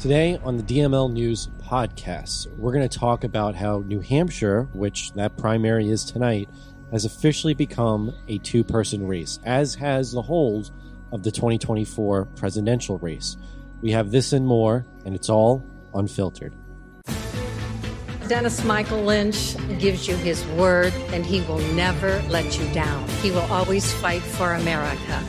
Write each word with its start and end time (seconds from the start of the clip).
Today 0.00 0.40
on 0.42 0.56
the 0.56 0.62
DML 0.62 1.12
News 1.12 1.50
podcast, 1.62 2.46
we're 2.56 2.72
going 2.72 2.88
to 2.88 2.98
talk 2.98 3.22
about 3.22 3.54
how 3.54 3.80
New 3.80 4.00
Hampshire, 4.00 4.66
which 4.72 5.12
that 5.12 5.36
primary 5.36 5.90
is 5.90 6.04
tonight, 6.04 6.48
has 6.90 7.04
officially 7.04 7.52
become 7.52 8.16
a 8.26 8.38
two 8.38 8.64
person 8.64 9.06
race, 9.06 9.38
as 9.44 9.74
has 9.74 10.12
the 10.12 10.22
whole 10.22 10.64
of 11.12 11.22
the 11.22 11.30
2024 11.30 12.24
presidential 12.34 12.96
race. 12.96 13.36
We 13.82 13.90
have 13.90 14.10
this 14.10 14.32
and 14.32 14.46
more, 14.46 14.86
and 15.04 15.14
it's 15.14 15.28
all 15.28 15.62
unfiltered. 15.92 16.54
Dennis 18.26 18.64
Michael 18.64 19.02
Lynch 19.02 19.54
gives 19.78 20.08
you 20.08 20.16
his 20.16 20.42
word, 20.46 20.94
and 21.12 21.26
he 21.26 21.42
will 21.42 21.60
never 21.74 22.22
let 22.30 22.58
you 22.58 22.66
down. 22.72 23.06
He 23.20 23.32
will 23.32 23.52
always 23.52 23.92
fight 23.92 24.22
for 24.22 24.54
America. 24.54 25.22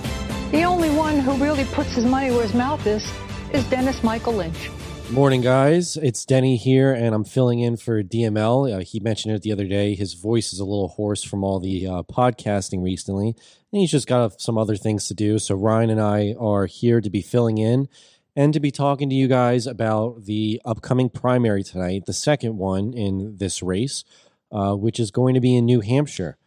The 0.51 0.63
only 0.63 0.91
one 0.91 1.19
who 1.19 1.35
really 1.43 1.65
puts 1.65 1.91
his 1.91 2.05
money 2.05 2.31
where 2.31 2.43
his 2.43 2.53
mouth 2.53 2.87
is 2.87 3.05
is 3.53 3.69
Dennis 3.69 4.03
Michael 4.03 4.33
Lynch. 4.33 4.69
Morning, 5.09 5.41
guys. 5.41 5.97
It's 5.97 6.25
Denny 6.25 6.55
here, 6.55 6.93
and 6.93 7.13
I'm 7.13 7.25
filling 7.25 7.59
in 7.59 7.75
for 7.75 8.01
DML. 8.01 8.77
Uh, 8.77 8.79
he 8.79 9.01
mentioned 9.01 9.35
it 9.35 9.41
the 9.41 9.51
other 9.51 9.67
day. 9.67 9.93
His 9.93 10.13
voice 10.13 10.53
is 10.53 10.59
a 10.59 10.65
little 10.65 10.87
hoarse 10.87 11.21
from 11.21 11.43
all 11.43 11.59
the 11.59 11.85
uh, 11.85 12.03
podcasting 12.03 12.81
recently, 12.81 13.35
and 13.71 13.81
he's 13.81 13.91
just 13.91 14.07
got 14.07 14.39
some 14.39 14.57
other 14.57 14.77
things 14.77 15.07
to 15.07 15.13
do. 15.13 15.37
So, 15.37 15.55
Ryan 15.55 15.89
and 15.89 16.01
I 16.01 16.33
are 16.39 16.65
here 16.65 17.01
to 17.01 17.09
be 17.09 17.21
filling 17.21 17.57
in 17.57 17.89
and 18.37 18.53
to 18.53 18.61
be 18.61 18.71
talking 18.71 19.09
to 19.09 19.15
you 19.15 19.27
guys 19.27 19.67
about 19.67 20.23
the 20.23 20.61
upcoming 20.63 21.09
primary 21.09 21.63
tonight, 21.63 22.03
the 22.05 22.13
second 22.13 22.57
one 22.57 22.93
in 22.93 23.35
this 23.35 23.61
race, 23.61 24.05
uh, 24.51 24.75
which 24.75 24.97
is 24.97 25.11
going 25.11 25.33
to 25.33 25.41
be 25.41 25.57
in 25.57 25.65
New 25.65 25.81
Hampshire. 25.81 26.37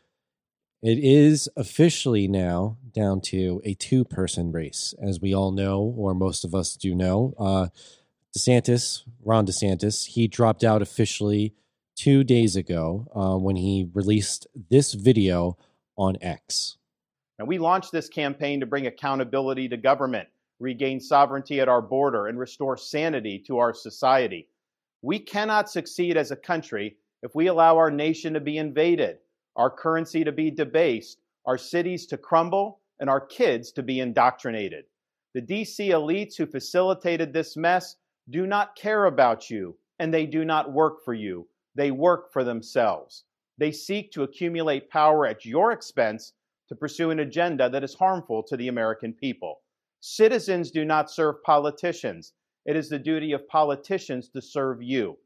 It 0.84 0.98
is 0.98 1.48
officially 1.56 2.28
now 2.28 2.76
down 2.92 3.22
to 3.22 3.62
a 3.64 3.72
two 3.72 4.04
person 4.04 4.52
race, 4.52 4.92
as 5.02 5.18
we 5.18 5.34
all 5.34 5.50
know, 5.50 5.80
or 5.80 6.12
most 6.12 6.44
of 6.44 6.54
us 6.54 6.76
do 6.76 6.94
know. 6.94 7.32
Uh, 7.38 7.68
DeSantis, 8.36 9.00
Ron 9.24 9.46
DeSantis, 9.46 10.08
he 10.08 10.28
dropped 10.28 10.62
out 10.62 10.82
officially 10.82 11.54
two 11.96 12.22
days 12.22 12.54
ago 12.54 13.08
uh, 13.14 13.38
when 13.38 13.56
he 13.56 13.88
released 13.94 14.46
this 14.68 14.92
video 14.92 15.56
on 15.96 16.18
X. 16.20 16.76
And 17.38 17.48
we 17.48 17.56
launched 17.56 17.90
this 17.90 18.10
campaign 18.10 18.60
to 18.60 18.66
bring 18.66 18.86
accountability 18.86 19.70
to 19.70 19.78
government, 19.78 20.28
regain 20.60 21.00
sovereignty 21.00 21.60
at 21.60 21.68
our 21.68 21.80
border, 21.80 22.26
and 22.26 22.38
restore 22.38 22.76
sanity 22.76 23.42
to 23.46 23.56
our 23.56 23.72
society. 23.72 24.50
We 25.00 25.18
cannot 25.18 25.70
succeed 25.70 26.18
as 26.18 26.30
a 26.30 26.36
country 26.36 26.98
if 27.22 27.34
we 27.34 27.46
allow 27.46 27.78
our 27.78 27.90
nation 27.90 28.34
to 28.34 28.40
be 28.40 28.58
invaded 28.58 29.20
our 29.56 29.70
currency 29.70 30.24
to 30.24 30.32
be 30.32 30.50
debased, 30.50 31.18
our 31.46 31.58
cities 31.58 32.06
to 32.06 32.18
crumble, 32.18 32.80
and 33.00 33.10
our 33.10 33.20
kids 33.20 33.72
to 33.72 33.82
be 33.82 34.00
indoctrinated. 34.00 34.84
The 35.34 35.42
DC 35.42 35.88
elites 35.88 36.36
who 36.36 36.46
facilitated 36.46 37.32
this 37.32 37.56
mess 37.56 37.96
do 38.30 38.46
not 38.46 38.76
care 38.76 39.06
about 39.06 39.50
you, 39.50 39.76
and 39.98 40.12
they 40.12 40.26
do 40.26 40.44
not 40.44 40.72
work 40.72 41.04
for 41.04 41.14
you. 41.14 41.48
They 41.74 41.90
work 41.90 42.32
for 42.32 42.44
themselves. 42.44 43.24
They 43.58 43.72
seek 43.72 44.12
to 44.12 44.22
accumulate 44.22 44.90
power 44.90 45.26
at 45.26 45.44
your 45.44 45.72
expense 45.72 46.32
to 46.68 46.74
pursue 46.74 47.10
an 47.10 47.20
agenda 47.20 47.68
that 47.68 47.84
is 47.84 47.94
harmful 47.94 48.42
to 48.44 48.56
the 48.56 48.68
American 48.68 49.12
people. 49.12 49.60
Citizens 50.00 50.70
do 50.70 50.84
not 50.84 51.10
serve 51.10 51.42
politicians. 51.42 52.32
It 52.64 52.76
is 52.76 52.88
the 52.88 52.98
duty 52.98 53.32
of 53.32 53.48
politicians 53.48 54.28
to 54.30 54.40
serve 54.40 54.82
you. 54.82 55.18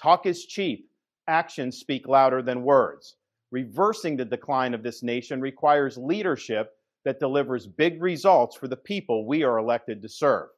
Talk 0.00 0.26
is 0.26 0.46
cheap. 0.46 0.90
Actions 1.26 1.78
speak 1.78 2.06
louder 2.06 2.42
than 2.42 2.62
words. 2.62 3.16
Reversing 3.54 4.16
the 4.16 4.24
decline 4.24 4.74
of 4.74 4.82
this 4.82 5.04
nation 5.04 5.40
requires 5.40 5.96
leadership 5.96 6.72
that 7.04 7.20
delivers 7.20 7.68
big 7.68 8.02
results 8.02 8.56
for 8.56 8.66
the 8.66 8.76
people 8.76 9.28
we 9.28 9.44
are 9.44 9.58
elected 9.58 10.02
to 10.02 10.08
serve. 10.08 10.48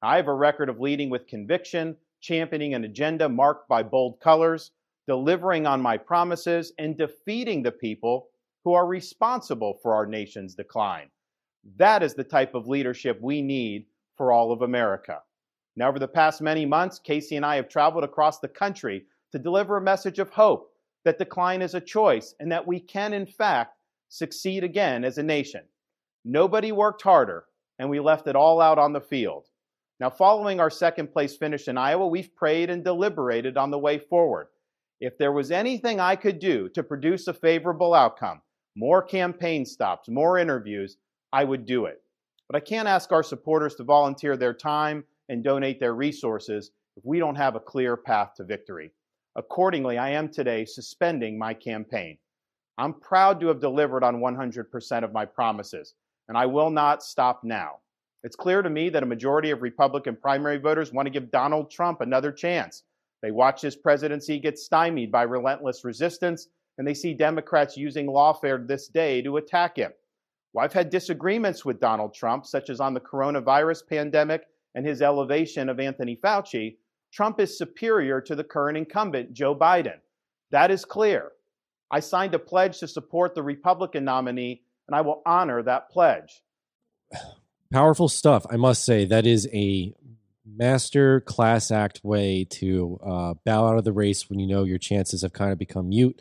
I 0.00 0.16
have 0.16 0.28
a 0.28 0.32
record 0.32 0.70
of 0.70 0.80
leading 0.80 1.10
with 1.10 1.26
conviction, 1.26 1.94
championing 2.22 2.72
an 2.72 2.84
agenda 2.84 3.28
marked 3.28 3.68
by 3.68 3.82
bold 3.82 4.18
colors, 4.20 4.70
delivering 5.06 5.66
on 5.66 5.82
my 5.82 5.98
promises, 5.98 6.72
and 6.78 6.96
defeating 6.96 7.62
the 7.62 7.70
people 7.70 8.28
who 8.64 8.72
are 8.72 8.86
responsible 8.86 9.78
for 9.82 9.94
our 9.94 10.06
nation's 10.06 10.54
decline. 10.54 11.10
That 11.76 12.02
is 12.02 12.14
the 12.14 12.24
type 12.24 12.54
of 12.54 12.66
leadership 12.66 13.20
we 13.20 13.42
need 13.42 13.84
for 14.16 14.32
all 14.32 14.52
of 14.52 14.62
America. 14.62 15.20
Now, 15.76 15.90
over 15.90 15.98
the 15.98 16.08
past 16.08 16.40
many 16.40 16.64
months, 16.64 16.98
Casey 16.98 17.36
and 17.36 17.44
I 17.44 17.56
have 17.56 17.68
traveled 17.68 18.04
across 18.04 18.38
the 18.38 18.48
country 18.48 19.04
to 19.32 19.38
deliver 19.38 19.76
a 19.76 19.82
message 19.82 20.18
of 20.18 20.30
hope 20.30 20.72
that 21.08 21.16
decline 21.16 21.62
is 21.62 21.74
a 21.74 21.80
choice 21.80 22.34
and 22.38 22.52
that 22.52 22.66
we 22.66 22.78
can, 22.78 23.14
in 23.14 23.24
fact, 23.24 23.78
succeed 24.10 24.62
again 24.62 25.04
as 25.04 25.16
a 25.16 25.22
nation. 25.22 25.62
Nobody 26.22 26.70
worked 26.70 27.00
harder, 27.00 27.46
and 27.78 27.88
we 27.88 27.98
left 27.98 28.26
it 28.26 28.36
all 28.36 28.60
out 28.60 28.78
on 28.78 28.92
the 28.92 29.00
field. 29.00 29.46
Now, 30.00 30.10
following 30.10 30.60
our 30.60 30.68
second 30.68 31.10
place 31.10 31.34
finish 31.34 31.66
in 31.66 31.78
Iowa, 31.78 32.06
we've 32.06 32.36
prayed 32.36 32.68
and 32.68 32.84
deliberated 32.84 33.56
on 33.56 33.70
the 33.70 33.78
way 33.78 33.98
forward. 33.98 34.48
If 35.00 35.16
there 35.16 35.32
was 35.32 35.50
anything 35.50 35.98
I 35.98 36.14
could 36.14 36.40
do 36.40 36.68
to 36.74 36.82
produce 36.82 37.26
a 37.26 37.32
favorable 37.32 37.94
outcome, 37.94 38.42
more 38.76 39.00
campaign 39.00 39.64
stops, 39.64 40.10
more 40.10 40.36
interviews, 40.36 40.98
I 41.32 41.42
would 41.42 41.64
do 41.64 41.86
it. 41.86 42.02
But 42.50 42.56
I 42.56 42.60
can't 42.60 42.86
ask 42.86 43.12
our 43.12 43.22
supporters 43.22 43.76
to 43.76 43.84
volunteer 43.84 44.36
their 44.36 44.52
time 44.52 45.04
and 45.30 45.42
donate 45.42 45.80
their 45.80 45.94
resources 45.94 46.70
if 46.98 47.04
we 47.06 47.18
don't 47.18 47.36
have 47.36 47.56
a 47.56 47.60
clear 47.60 47.96
path 47.96 48.34
to 48.36 48.44
victory. 48.44 48.92
Accordingly, 49.38 49.98
I 49.98 50.10
am 50.10 50.28
today 50.28 50.64
suspending 50.64 51.38
my 51.38 51.54
campaign. 51.54 52.18
I'm 52.76 52.92
proud 52.92 53.38
to 53.38 53.46
have 53.46 53.60
delivered 53.60 54.02
on 54.02 54.16
100% 54.16 55.04
of 55.04 55.12
my 55.12 55.24
promises, 55.26 55.94
and 56.26 56.36
I 56.36 56.44
will 56.46 56.70
not 56.70 57.04
stop 57.04 57.44
now. 57.44 57.76
It's 58.24 58.34
clear 58.34 58.62
to 58.62 58.68
me 58.68 58.88
that 58.90 59.04
a 59.04 59.06
majority 59.06 59.52
of 59.52 59.62
Republican 59.62 60.16
primary 60.16 60.58
voters 60.58 60.92
want 60.92 61.06
to 61.06 61.10
give 61.10 61.30
Donald 61.30 61.70
Trump 61.70 62.00
another 62.00 62.32
chance. 62.32 62.82
They 63.22 63.30
watch 63.30 63.62
his 63.62 63.76
presidency 63.76 64.40
get 64.40 64.58
stymied 64.58 65.12
by 65.12 65.22
relentless 65.22 65.84
resistance, 65.84 66.48
and 66.76 66.84
they 66.84 66.94
see 66.94 67.14
Democrats 67.14 67.76
using 67.76 68.08
lawfare 68.08 68.66
this 68.66 68.88
day 68.88 69.22
to 69.22 69.36
attack 69.36 69.76
him. 69.76 69.92
Well, 70.52 70.64
I've 70.64 70.72
had 70.72 70.90
disagreements 70.90 71.64
with 71.64 71.78
Donald 71.78 72.12
Trump, 72.12 72.44
such 72.44 72.70
as 72.70 72.80
on 72.80 72.92
the 72.92 73.00
coronavirus 73.00 73.86
pandemic 73.88 74.48
and 74.74 74.84
his 74.84 75.00
elevation 75.00 75.68
of 75.68 75.78
Anthony 75.78 76.16
Fauci, 76.16 76.74
Trump 77.12 77.40
is 77.40 77.56
superior 77.56 78.20
to 78.20 78.34
the 78.34 78.44
current 78.44 78.76
incumbent, 78.76 79.32
Joe 79.32 79.54
Biden. 79.54 79.98
That 80.50 80.70
is 80.70 80.84
clear. 80.84 81.32
I 81.90 82.00
signed 82.00 82.34
a 82.34 82.38
pledge 82.38 82.78
to 82.80 82.88
support 82.88 83.34
the 83.34 83.42
Republican 83.42 84.04
nominee, 84.04 84.62
and 84.86 84.94
I 84.94 85.00
will 85.00 85.22
honor 85.24 85.62
that 85.62 85.90
pledge. 85.90 86.42
Powerful 87.72 88.08
stuff, 88.08 88.46
I 88.50 88.56
must 88.56 88.84
say. 88.84 89.04
That 89.04 89.26
is 89.26 89.48
a 89.52 89.94
master 90.46 91.20
class 91.20 91.70
act 91.70 92.00
way 92.02 92.44
to 92.44 92.98
uh, 93.04 93.34
bow 93.44 93.66
out 93.68 93.76
of 93.76 93.84
the 93.84 93.92
race 93.92 94.30
when 94.30 94.38
you 94.38 94.46
know 94.46 94.64
your 94.64 94.78
chances 94.78 95.22
have 95.22 95.32
kind 95.32 95.52
of 95.52 95.58
become 95.58 95.90
mute. 95.90 96.20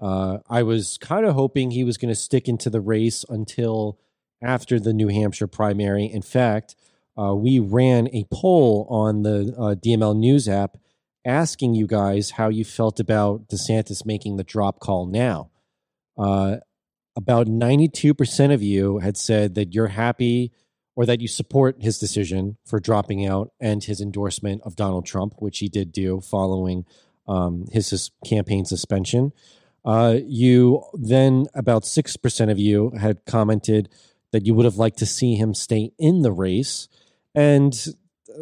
Uh, 0.00 0.38
I 0.48 0.62
was 0.62 0.98
kind 0.98 1.26
of 1.26 1.34
hoping 1.34 1.70
he 1.70 1.84
was 1.84 1.96
going 1.96 2.10
to 2.10 2.14
stick 2.14 2.48
into 2.48 2.70
the 2.70 2.80
race 2.80 3.24
until 3.28 3.98
after 4.42 4.78
the 4.78 4.92
New 4.92 5.08
Hampshire 5.08 5.46
primary. 5.46 6.04
In 6.04 6.22
fact, 6.22 6.76
uh, 7.18 7.34
we 7.34 7.58
ran 7.58 8.08
a 8.08 8.24
poll 8.32 8.86
on 8.90 9.22
the 9.22 9.54
uh, 9.56 9.74
DML 9.74 10.16
News 10.16 10.48
app 10.48 10.76
asking 11.24 11.74
you 11.74 11.86
guys 11.86 12.30
how 12.30 12.48
you 12.48 12.64
felt 12.64 13.00
about 13.00 13.48
DeSantis 13.48 14.06
making 14.06 14.36
the 14.36 14.44
drop 14.44 14.78
call 14.78 15.06
now. 15.06 15.50
Uh, 16.16 16.56
about 17.16 17.46
92% 17.46 18.52
of 18.52 18.62
you 18.62 18.98
had 18.98 19.16
said 19.16 19.54
that 19.54 19.74
you're 19.74 19.88
happy 19.88 20.52
or 20.94 21.04
that 21.06 21.20
you 21.20 21.28
support 21.28 21.82
his 21.82 21.98
decision 21.98 22.56
for 22.64 22.78
dropping 22.78 23.26
out 23.26 23.50
and 23.60 23.84
his 23.84 24.00
endorsement 24.00 24.62
of 24.62 24.76
Donald 24.76 25.06
Trump, 25.06 25.34
which 25.38 25.58
he 25.58 25.68
did 25.68 25.92
do 25.92 26.20
following 26.20 26.84
um, 27.26 27.66
his, 27.72 28.10
campaign 28.24 28.64
suspension. 28.64 29.32
Uh, 29.84 30.18
you 30.24 30.82
then, 30.94 31.46
about 31.54 31.84
6% 31.84 32.50
of 32.50 32.58
you 32.58 32.90
had 32.90 33.24
commented 33.24 33.88
that 34.32 34.46
you 34.46 34.54
would 34.54 34.64
have 34.64 34.76
liked 34.76 34.98
to 34.98 35.06
see 35.06 35.34
him 35.34 35.54
stay 35.54 35.92
in 35.98 36.22
the 36.22 36.32
race 36.32 36.88
and 37.36 37.86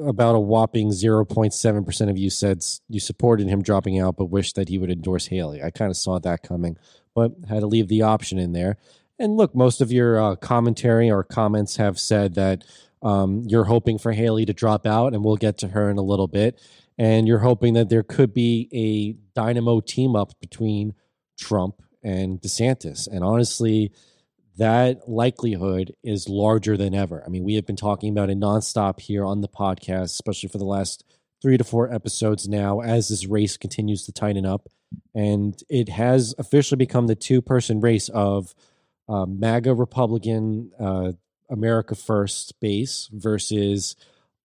about 0.06 0.34
a 0.34 0.40
whopping 0.40 0.88
0.7% 0.88 2.10
of 2.10 2.16
you 2.16 2.30
said 2.30 2.64
you 2.88 3.00
supported 3.00 3.48
him 3.48 3.62
dropping 3.62 3.98
out 3.98 4.16
but 4.16 4.26
wished 4.26 4.54
that 4.56 4.68
he 4.68 4.78
would 4.78 4.90
endorse 4.90 5.26
Haley. 5.26 5.62
I 5.62 5.70
kind 5.70 5.90
of 5.90 5.96
saw 5.96 6.18
that 6.20 6.42
coming, 6.42 6.78
but 7.14 7.32
had 7.48 7.60
to 7.60 7.66
leave 7.66 7.88
the 7.88 8.02
option 8.02 8.38
in 8.38 8.52
there. 8.52 8.78
And 9.18 9.36
look, 9.36 9.54
most 9.54 9.80
of 9.80 9.92
your 9.92 10.20
uh, 10.20 10.36
commentary 10.36 11.10
or 11.10 11.22
comments 11.22 11.76
have 11.76 11.98
said 11.98 12.34
that 12.34 12.64
um, 13.02 13.42
you're 13.46 13.64
hoping 13.64 13.98
for 13.98 14.12
Haley 14.12 14.44
to 14.46 14.52
drop 14.52 14.86
out, 14.86 15.12
and 15.12 15.22
we'll 15.22 15.36
get 15.36 15.58
to 15.58 15.68
her 15.68 15.90
in 15.90 15.98
a 15.98 16.02
little 16.02 16.26
bit. 16.26 16.60
And 16.98 17.28
you're 17.28 17.40
hoping 17.40 17.74
that 17.74 17.90
there 17.90 18.02
could 18.02 18.32
be 18.32 18.68
a 18.72 19.12
dynamo 19.34 19.80
team 19.80 20.16
up 20.16 20.38
between 20.40 20.94
Trump 21.38 21.82
and 22.02 22.40
DeSantis. 22.40 23.06
And 23.06 23.22
honestly, 23.22 23.92
that 24.56 25.08
likelihood 25.08 25.94
is 26.02 26.28
larger 26.28 26.76
than 26.76 26.94
ever. 26.94 27.22
I 27.24 27.28
mean, 27.28 27.44
we 27.44 27.54
have 27.54 27.66
been 27.66 27.76
talking 27.76 28.10
about 28.10 28.30
it 28.30 28.38
nonstop 28.38 29.00
here 29.00 29.24
on 29.24 29.40
the 29.40 29.48
podcast, 29.48 30.04
especially 30.04 30.48
for 30.48 30.58
the 30.58 30.64
last 30.64 31.04
three 31.42 31.58
to 31.58 31.64
four 31.64 31.92
episodes 31.92 32.48
now, 32.48 32.80
as 32.80 33.08
this 33.08 33.26
race 33.26 33.56
continues 33.56 34.04
to 34.06 34.12
tighten 34.12 34.46
up. 34.46 34.68
And 35.14 35.60
it 35.68 35.88
has 35.88 36.34
officially 36.38 36.78
become 36.78 37.06
the 37.06 37.16
two 37.16 37.42
person 37.42 37.80
race 37.80 38.08
of 38.08 38.54
uh, 39.08 39.26
MAGA 39.26 39.74
Republican, 39.74 40.70
uh, 40.78 41.12
America 41.50 41.94
First 41.94 42.58
base 42.60 43.10
versus 43.12 43.96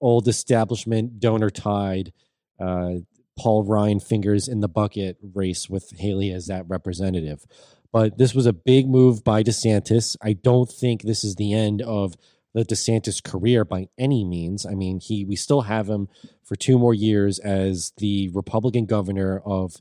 old 0.02 0.28
establishment 0.28 1.20
donor 1.20 1.50
tied 1.50 2.14
uh, 2.60 2.96
Paul 3.38 3.64
Ryan 3.64 4.00
fingers 4.00 4.48
in 4.48 4.60
the 4.60 4.68
bucket 4.68 5.18
race 5.34 5.70
with 5.70 5.92
Haley 5.98 6.32
as 6.32 6.48
that 6.48 6.66
representative. 6.68 7.46
But 7.92 8.18
this 8.18 8.36
was 8.36 8.46
a 8.46 8.54
big 8.54 8.88
move 8.88 9.24
by 9.24 9.44
DeSantis. 9.44 10.16
I 10.22 10.34
don't 10.34 10.70
think 10.70 11.02
this 11.02 11.24
is 11.24 11.36
the 11.36 11.54
end 11.54 11.82
of 11.82 12.16
the 12.54 12.64
DeSantis 12.64 13.24
career 13.24 13.66
by 13.66 13.88
any 13.98 14.24
means. 14.24 14.66
I 14.66 14.76
mean, 14.76 15.00
he 15.00 15.26
we 15.26 15.36
still 15.36 15.62
have 15.62 15.90
him 15.90 16.08
for 16.44 16.56
two 16.56 16.78
more 16.78 16.94
years 16.94 17.40
as 17.40 17.94
the 17.98 18.30
Republican 18.30 18.86
governor 18.86 19.42
of 19.46 19.76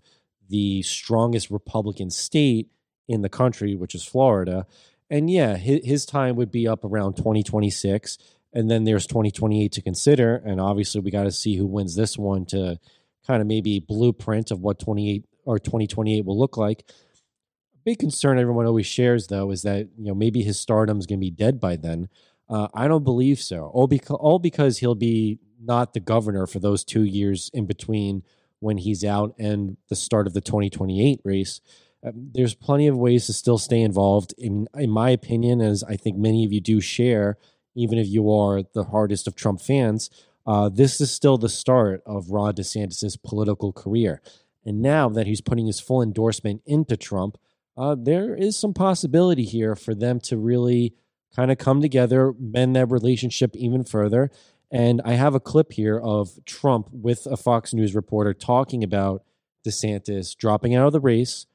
the 0.48 0.82
strongest 0.82 1.50
Republican 1.50 2.10
state 2.10 2.68
in 3.06 3.22
the 3.22 3.28
country, 3.28 3.74
which 3.74 3.94
is 3.94 4.04
Florida. 4.04 4.66
And 5.10 5.30
yeah, 5.30 5.56
his, 5.56 5.80
his 5.84 6.06
time 6.06 6.36
would 6.36 6.50
be 6.50 6.68
up 6.68 6.84
around 6.84 7.16
2026 7.16 8.18
and 8.52 8.70
then 8.70 8.84
there's 8.84 9.06
2028 9.06 9.72
to 9.72 9.82
consider 9.82 10.36
and 10.36 10.60
obviously 10.60 11.00
we 11.00 11.10
got 11.10 11.24
to 11.24 11.32
see 11.32 11.56
who 11.56 11.66
wins 11.66 11.94
this 11.94 12.16
one 12.16 12.46
to 12.46 12.78
kind 13.26 13.40
of 13.40 13.46
maybe 13.46 13.78
blueprint 13.78 14.50
of 14.50 14.60
what 14.60 14.78
28 14.78 15.24
or 15.44 15.58
2028 15.58 16.24
will 16.24 16.38
look 16.38 16.56
like 16.56 16.84
big 17.88 17.98
concern 17.98 18.38
everyone 18.38 18.66
always 18.66 18.84
shares 18.84 19.28
though 19.28 19.50
is 19.50 19.62
that 19.62 19.88
you 19.96 20.08
know 20.08 20.14
maybe 20.14 20.42
his 20.42 20.60
stardom 20.60 20.98
is 20.98 21.06
going 21.06 21.18
to 21.18 21.24
be 21.24 21.30
dead 21.30 21.58
by 21.58 21.74
then. 21.74 22.06
Uh, 22.46 22.68
i 22.74 22.86
don't 22.86 23.02
believe 23.02 23.40
so. 23.40 23.70
All 23.72 23.86
because 23.86 24.18
all 24.20 24.38
because 24.38 24.76
he'll 24.76 24.94
be 24.94 25.38
not 25.58 25.94
the 25.94 26.00
governor 26.00 26.46
for 26.46 26.58
those 26.58 26.84
two 26.84 27.04
years 27.04 27.50
in 27.54 27.64
between 27.64 28.24
when 28.60 28.76
he's 28.76 29.04
out 29.04 29.34
and 29.38 29.78
the 29.88 29.96
start 29.96 30.26
of 30.26 30.34
the 30.34 30.42
2028 30.42 31.22
race. 31.24 31.62
Um, 32.04 32.30
there's 32.34 32.54
plenty 32.54 32.88
of 32.88 32.98
ways 32.98 33.24
to 33.24 33.32
still 33.32 33.56
stay 33.56 33.80
involved. 33.80 34.34
In, 34.36 34.68
in 34.74 34.90
my 34.90 35.08
opinion 35.08 35.62
as 35.62 35.82
i 35.84 35.96
think 35.96 36.18
many 36.18 36.44
of 36.44 36.52
you 36.52 36.60
do 36.60 36.82
share 36.82 37.38
even 37.74 37.96
if 37.96 38.06
you 38.06 38.30
are 38.30 38.64
the 38.74 38.84
hardest 38.84 39.26
of 39.26 39.34
Trump 39.34 39.62
fans, 39.62 40.10
uh, 40.46 40.68
this 40.68 41.00
is 41.00 41.10
still 41.10 41.38
the 41.38 41.48
start 41.48 42.02
of 42.04 42.30
Ron 42.30 42.52
DeSantis' 42.52 43.16
political 43.22 43.72
career. 43.72 44.20
And 44.66 44.82
now 44.82 45.08
that 45.08 45.26
he's 45.26 45.40
putting 45.40 45.66
his 45.66 45.80
full 45.80 46.02
endorsement 46.02 46.60
into 46.66 46.96
Trump, 46.96 47.38
uh, 47.78 47.94
there 47.96 48.34
is 48.34 48.56
some 48.56 48.74
possibility 48.74 49.44
here 49.44 49.76
for 49.76 49.94
them 49.94 50.18
to 50.18 50.36
really 50.36 50.94
kind 51.34 51.52
of 51.52 51.58
come 51.58 51.80
together, 51.80 52.34
mend 52.38 52.74
that 52.74 52.86
relationship 52.86 53.54
even 53.54 53.84
further. 53.84 54.30
And 54.70 55.00
I 55.04 55.12
have 55.12 55.34
a 55.34 55.40
clip 55.40 55.72
here 55.72 55.98
of 55.98 56.44
Trump 56.44 56.88
with 56.90 57.26
a 57.26 57.36
Fox 57.36 57.72
News 57.72 57.94
reporter 57.94 58.34
talking 58.34 58.82
about 58.82 59.22
DeSantis 59.66 60.36
dropping 60.36 60.74
out 60.74 60.88
of 60.88 60.92
the 60.92 61.00
race, 61.00 61.46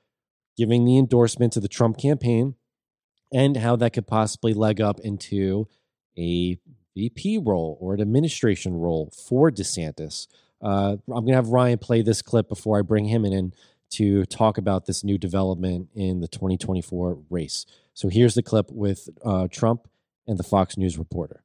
giving 0.58 0.86
the 0.86 0.98
endorsement 0.98 1.52
to 1.54 1.60
the 1.60 1.68
Trump 1.68 1.98
campaign, 1.98 2.56
and 3.34 3.58
how 3.58 3.76
that 3.76 3.92
could 3.92 4.08
possibly 4.08 4.54
leg 4.54 4.80
up 4.80 5.02
into 5.02 5.68
a 6.18 6.58
VP 6.96 7.40
role 7.40 7.78
or 7.82 7.94
an 7.94 8.02
administration 8.02 8.76
role 8.76 9.12
for 9.12 9.52
DeSantis. 9.52 10.28
Uh, 10.62 10.96
I'm 11.10 11.26
going 11.26 11.28
to 11.28 11.34
have 11.34 11.50
Ryan 11.50 11.80
play 11.80 12.02
this 12.02 12.22
clip 12.22 12.48
before 12.48 12.80
I 12.80 12.84
bring 12.84 13.06
him 13.06 13.26
in 13.26 13.54
to 13.94 14.26
talk 14.26 14.58
about 14.58 14.86
this 14.86 15.04
new 15.04 15.18
development 15.18 15.90
in 15.94 16.20
the 16.20 16.28
2024 16.28 17.20
race. 17.30 17.66
So 17.94 18.10
here's 18.10 18.36
the 18.36 18.44
clip 18.44 18.72
with 18.72 19.10
uh, 19.24 19.48
Trump 19.52 19.88
and 20.28 20.38
the 20.38 20.44
Fox 20.44 20.78
News 20.78 20.98
reporter. 20.98 21.44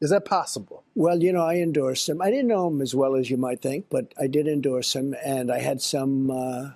Is 0.00 0.10
that 0.10 0.24
possible? 0.24 0.82
Well, 0.96 1.22
you 1.22 1.32
know, 1.32 1.44
I 1.44 1.56
endorsed 1.56 2.08
him. 2.08 2.20
I 2.20 2.30
didn't 2.30 2.48
know 2.48 2.66
him 2.66 2.80
as 2.80 2.92
well 2.92 3.14
as 3.14 3.30
you 3.30 3.36
might 3.36 3.62
think, 3.62 3.86
but 3.88 4.12
I 4.20 4.26
did 4.26 4.48
endorse 4.48 4.96
him, 4.96 5.14
and 5.24 5.50
I 5.50 5.60
had 5.60 5.80
some 5.80 6.28
uh, 6.28 6.70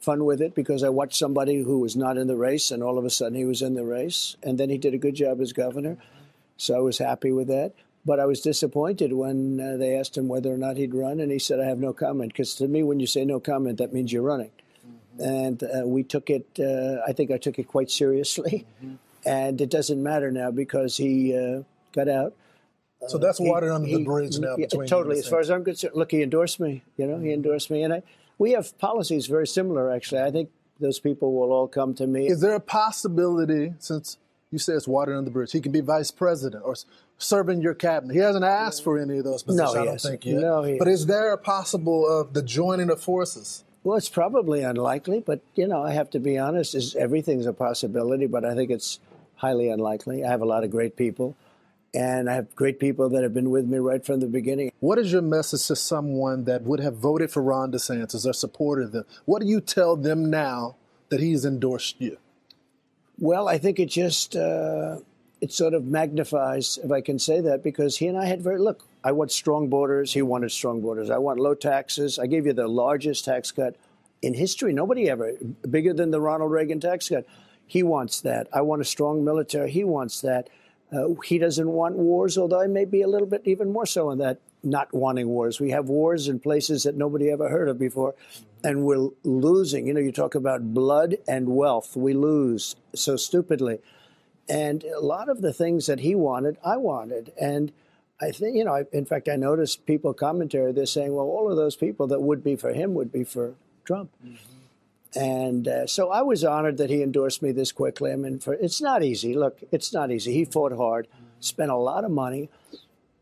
fun 0.00 0.24
with 0.24 0.42
it 0.42 0.56
because 0.56 0.82
I 0.82 0.88
watched 0.88 1.16
somebody 1.16 1.62
who 1.62 1.78
was 1.78 1.94
not 1.94 2.16
in 2.16 2.26
the 2.26 2.36
race, 2.36 2.72
and 2.72 2.82
all 2.82 2.98
of 2.98 3.04
a 3.04 3.10
sudden 3.10 3.36
he 3.36 3.44
was 3.44 3.62
in 3.62 3.74
the 3.74 3.84
race, 3.84 4.36
and 4.42 4.58
then 4.58 4.70
he 4.70 4.78
did 4.78 4.92
a 4.92 4.98
good 4.98 5.14
job 5.14 5.40
as 5.40 5.52
governor. 5.52 5.98
So 6.56 6.76
I 6.76 6.80
was 6.80 6.98
happy 6.98 7.30
with 7.30 7.46
that. 7.46 7.74
But 8.06 8.20
I 8.20 8.26
was 8.26 8.42
disappointed 8.42 9.14
when 9.14 9.58
uh, 9.58 9.78
they 9.78 9.96
asked 9.96 10.18
him 10.18 10.28
whether 10.28 10.52
or 10.52 10.58
not 10.58 10.76
he'd 10.76 10.94
run, 10.94 11.20
and 11.20 11.32
he 11.32 11.38
said, 11.38 11.58
I 11.58 11.64
have 11.64 11.78
no 11.78 11.94
comment. 11.94 12.32
Because 12.32 12.54
to 12.56 12.68
me, 12.68 12.82
when 12.82 13.00
you 13.00 13.06
say 13.06 13.24
no 13.24 13.40
comment, 13.40 13.78
that 13.78 13.94
means 13.94 14.12
you're 14.12 14.22
running. 14.22 14.50
Mm-hmm. 15.16 15.22
And 15.24 15.62
uh, 15.62 15.86
we 15.86 16.02
took 16.02 16.28
it, 16.28 16.46
uh, 16.58 17.00
I 17.08 17.12
think 17.12 17.30
I 17.30 17.38
took 17.38 17.58
it 17.58 17.64
quite 17.66 17.90
seriously. 17.90 18.66
Mm-hmm. 18.84 18.94
And 19.26 19.58
it 19.60 19.70
doesn't 19.70 20.02
matter 20.02 20.30
now 20.30 20.50
because 20.50 20.98
he 20.98 21.34
uh, 21.34 21.62
got 21.92 22.08
out. 22.08 22.34
So 23.08 23.18
that's 23.18 23.40
water 23.40 23.72
under 23.72 23.88
he, 23.88 23.96
the 23.96 24.04
bridge 24.04 24.38
now. 24.38 24.56
Yeah, 24.58 24.66
totally. 24.66 25.18
As 25.18 25.28
far 25.28 25.40
as 25.40 25.50
I'm 25.50 25.64
concerned, 25.64 25.94
look, 25.94 26.10
he 26.10 26.22
endorsed 26.22 26.60
me. 26.60 26.82
You 26.98 27.06
know, 27.06 27.18
he 27.18 27.28
mm-hmm. 27.28 27.34
endorsed 27.34 27.70
me, 27.70 27.82
and 27.82 27.94
I, 27.94 28.02
we 28.38 28.52
have 28.52 28.76
policies 28.78 29.26
very 29.26 29.46
similar. 29.46 29.90
Actually, 29.90 30.22
I 30.22 30.30
think 30.30 30.50
those 30.78 30.98
people 30.98 31.32
will 31.34 31.52
all 31.52 31.68
come 31.68 31.94
to 31.94 32.06
me. 32.06 32.26
Is 32.26 32.40
there 32.40 32.54
a 32.54 32.60
possibility, 32.60 33.74
since 33.78 34.18
you 34.54 34.58
say 34.58 34.72
it's 34.72 34.88
water 34.88 35.12
under 35.12 35.26
the 35.26 35.30
bridge. 35.30 35.52
He 35.52 35.60
can 35.60 35.72
be 35.72 35.80
vice 35.80 36.10
president 36.10 36.62
or 36.64 36.74
serving 37.18 37.60
your 37.60 37.74
cabinet. 37.74 38.14
He 38.14 38.20
hasn't 38.20 38.44
asked 38.44 38.82
for 38.82 38.98
any 38.98 39.18
of 39.18 39.24
those 39.24 39.42
positions. 39.42 39.74
No, 39.74 39.82
I 39.82 39.84
don't 39.84 40.00
think 40.00 40.24
yet. 40.24 40.40
No, 40.40 40.76
but 40.78 40.88
is 40.88 41.04
there 41.06 41.32
a 41.32 41.38
possible 41.38 42.08
of 42.08 42.32
the 42.32 42.42
joining 42.42 42.88
of 42.90 43.02
forces? 43.02 43.64
Well, 43.82 43.98
it's 43.98 44.08
probably 44.08 44.62
unlikely, 44.62 45.20
but 45.20 45.42
you 45.54 45.68
know, 45.68 45.82
I 45.82 45.92
have 45.92 46.08
to 46.10 46.18
be 46.18 46.38
honest. 46.38 46.74
Is 46.74 46.94
everything's 46.96 47.44
a 47.44 47.52
possibility, 47.52 48.26
but 48.26 48.42
I 48.44 48.54
think 48.54 48.70
it's 48.70 48.98
highly 49.36 49.68
unlikely. 49.68 50.24
I 50.24 50.30
have 50.30 50.40
a 50.40 50.46
lot 50.46 50.64
of 50.64 50.70
great 50.70 50.96
people, 50.96 51.36
and 51.92 52.30
I 52.30 52.34
have 52.34 52.54
great 52.54 52.80
people 52.80 53.10
that 53.10 53.22
have 53.22 53.34
been 53.34 53.50
with 53.50 53.66
me 53.66 53.76
right 53.78 54.02
from 54.02 54.20
the 54.20 54.26
beginning. 54.26 54.72
What 54.80 54.98
is 54.98 55.12
your 55.12 55.20
message 55.20 55.66
to 55.66 55.76
someone 55.76 56.44
that 56.44 56.62
would 56.62 56.80
have 56.80 56.96
voted 56.96 57.30
for 57.30 57.42
Ron 57.42 57.72
DeSantis 57.72 58.24
or 58.26 58.32
supported 58.32 58.92
them? 58.92 59.04
What 59.26 59.42
do 59.42 59.48
you 59.48 59.60
tell 59.60 59.96
them 59.96 60.30
now 60.30 60.76
that 61.10 61.20
he's 61.20 61.44
endorsed 61.44 62.00
you? 62.00 62.16
Well, 63.18 63.48
I 63.48 63.58
think 63.58 63.78
it 63.78 63.86
just 63.86 64.34
uh, 64.34 64.98
it 65.40 65.52
sort 65.52 65.74
of 65.74 65.84
magnifies, 65.84 66.78
if 66.82 66.90
I 66.90 67.00
can 67.00 67.18
say 67.18 67.40
that, 67.40 67.62
because 67.62 67.98
he 67.98 68.06
and 68.06 68.18
I 68.18 68.26
had 68.26 68.42
very 68.42 68.58
look. 68.58 68.86
I 69.04 69.12
want 69.12 69.30
strong 69.30 69.68
borders. 69.68 70.12
He 70.12 70.22
wanted 70.22 70.50
strong 70.50 70.80
borders. 70.80 71.10
I 71.10 71.18
want 71.18 71.38
low 71.38 71.54
taxes. 71.54 72.18
I 72.18 72.26
gave 72.26 72.46
you 72.46 72.52
the 72.52 72.66
largest 72.66 73.24
tax 73.24 73.52
cut 73.52 73.76
in 74.22 74.34
history. 74.34 74.72
Nobody 74.72 75.08
ever 75.08 75.34
bigger 75.70 75.92
than 75.92 76.10
the 76.10 76.20
Ronald 76.20 76.50
Reagan 76.50 76.80
tax 76.80 77.08
cut. 77.08 77.26
He 77.66 77.82
wants 77.82 78.20
that. 78.22 78.48
I 78.52 78.62
want 78.62 78.82
a 78.82 78.84
strong 78.84 79.24
military. 79.24 79.70
He 79.70 79.84
wants 79.84 80.20
that. 80.22 80.48
Uh, 80.92 81.14
he 81.24 81.38
doesn't 81.38 81.68
want 81.68 81.96
wars, 81.96 82.38
although 82.38 82.60
I 82.60 82.66
may 82.66 82.84
be 82.84 83.02
a 83.02 83.08
little 83.08 83.26
bit 83.26 83.42
even 83.44 83.72
more 83.72 83.86
so 83.86 84.10
in 84.10 84.18
that 84.18 84.38
not 84.62 84.92
wanting 84.94 85.28
wars. 85.28 85.60
We 85.60 85.70
have 85.70 85.88
wars 85.88 86.28
in 86.28 86.40
places 86.40 86.84
that 86.84 86.96
nobody 86.96 87.30
ever 87.30 87.48
heard 87.48 87.68
of 87.68 87.78
before 87.78 88.14
and 88.64 88.84
we're 88.84 89.10
losing. 89.22 89.86
You 89.86 89.94
know, 89.94 90.00
you 90.00 90.10
talk 90.10 90.34
about 90.34 90.72
blood 90.72 91.18
and 91.28 91.50
wealth. 91.50 91.94
We 91.94 92.14
lose 92.14 92.74
so 92.94 93.14
stupidly. 93.14 93.78
And 94.48 94.82
a 94.84 95.00
lot 95.00 95.28
of 95.28 95.42
the 95.42 95.52
things 95.52 95.86
that 95.86 96.00
he 96.00 96.14
wanted, 96.14 96.56
I 96.64 96.78
wanted. 96.78 97.32
And 97.40 97.72
I 98.20 98.30
think, 98.30 98.56
you 98.56 98.64
know, 98.64 98.74
I, 98.74 98.84
in 98.92 99.04
fact, 99.04 99.28
I 99.28 99.36
noticed 99.36 99.86
people 99.86 100.14
commentary, 100.14 100.72
they're 100.72 100.86
saying, 100.86 101.14
well, 101.14 101.26
all 101.26 101.50
of 101.50 101.56
those 101.56 101.76
people 101.76 102.06
that 102.08 102.22
would 102.22 102.42
be 102.42 102.56
for 102.56 102.72
him 102.72 102.94
would 102.94 103.12
be 103.12 103.22
for 103.22 103.54
Trump. 103.84 104.10
Mm-hmm. 104.24 104.34
And 105.16 105.68
uh, 105.68 105.86
so 105.86 106.10
I 106.10 106.22
was 106.22 106.42
honored 106.42 106.78
that 106.78 106.90
he 106.90 107.02
endorsed 107.02 107.42
me 107.42 107.52
this 107.52 107.70
quickly. 107.70 108.12
I 108.12 108.16
mean, 108.16 108.40
for, 108.40 108.54
it's 108.54 108.80
not 108.80 109.04
easy. 109.04 109.34
Look, 109.34 109.60
it's 109.70 109.92
not 109.92 110.10
easy. 110.10 110.32
He 110.32 110.44
fought 110.44 110.72
hard, 110.72 111.06
spent 111.38 111.70
a 111.70 111.76
lot 111.76 112.04
of 112.04 112.10
money 112.10 112.48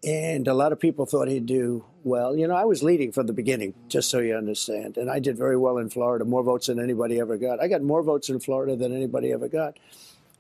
and 0.05 0.49
a 0.49 0.55
lot 0.55 0.73
of 0.73 0.81
people 0.81 1.07
thought 1.07 1.29
he'd 1.29 1.47
do 1.47 1.85
well. 2.03 2.37
You 2.37 2.49
know, 2.49 2.55
I 2.55 2.65
was 2.65 2.83
leading 2.83 3.13
from 3.13 3.27
the 3.27 3.33
beginning, 3.33 3.75
just 3.89 4.11
so 4.11 4.19
you 4.19 4.35
understand, 4.35 4.97
and 4.97 5.11
I 5.11 5.19
did 5.19 5.37
very 5.37 5.57
well 5.57 5.79
in 5.79 5.91
Florida, 5.91 6.25
more 6.25 6.43
votes 6.43 6.67
than 6.67 6.81
anybody 6.81 7.21
ever 7.21 7.37
got. 7.37 7.61
I 7.61 7.69
got 7.69 7.83
more 7.83 8.03
votes 8.03 8.29
in 8.29 8.41
Florida 8.41 8.77
than 8.77 8.95
anybody 8.95 9.33
ever 9.33 9.49
got, 9.49 9.79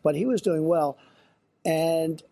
but 0.03 0.15
he 0.15 0.27
was 0.27 0.43
doing 0.43 0.67
well, 0.67 0.99
and 1.65 2.23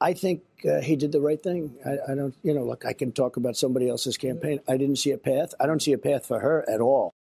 I 0.00 0.12
think 0.12 0.42
uh, 0.68 0.80
he 0.80 0.96
did 0.96 1.12
the 1.12 1.20
right 1.20 1.42
thing. 1.42 1.74
I, 1.84 2.12
I, 2.12 2.14
don't, 2.14 2.34
you 2.42 2.52
know, 2.52 2.64
look, 2.64 2.84
I 2.84 2.92
can 2.92 3.12
talk 3.12 3.36
about 3.36 3.56
somebody 3.56 3.88
else's 3.88 4.16
campaign. 4.16 4.60
I 4.68 4.76
didn't 4.76 4.96
see 4.96 5.12
a 5.12 5.18
path. 5.18 5.54
I 5.58 5.66
don't 5.66 5.80
see 5.80 5.92
a 5.92 5.98
path 5.98 6.26
for 6.26 6.40
her 6.40 6.68
at 6.68 6.80
all. 6.80 7.14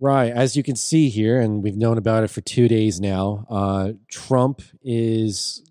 Right. 0.00 0.32
As 0.32 0.56
you 0.56 0.62
can 0.62 0.76
see 0.76 1.10
here, 1.10 1.38
and 1.38 1.62
we've 1.62 1.76
known 1.76 1.98
about 1.98 2.24
it 2.24 2.28
for 2.28 2.40
two 2.40 2.68
days 2.68 3.00
now, 3.00 3.46
uh, 3.50 3.92
Trump 4.08 4.62
is 4.82 5.62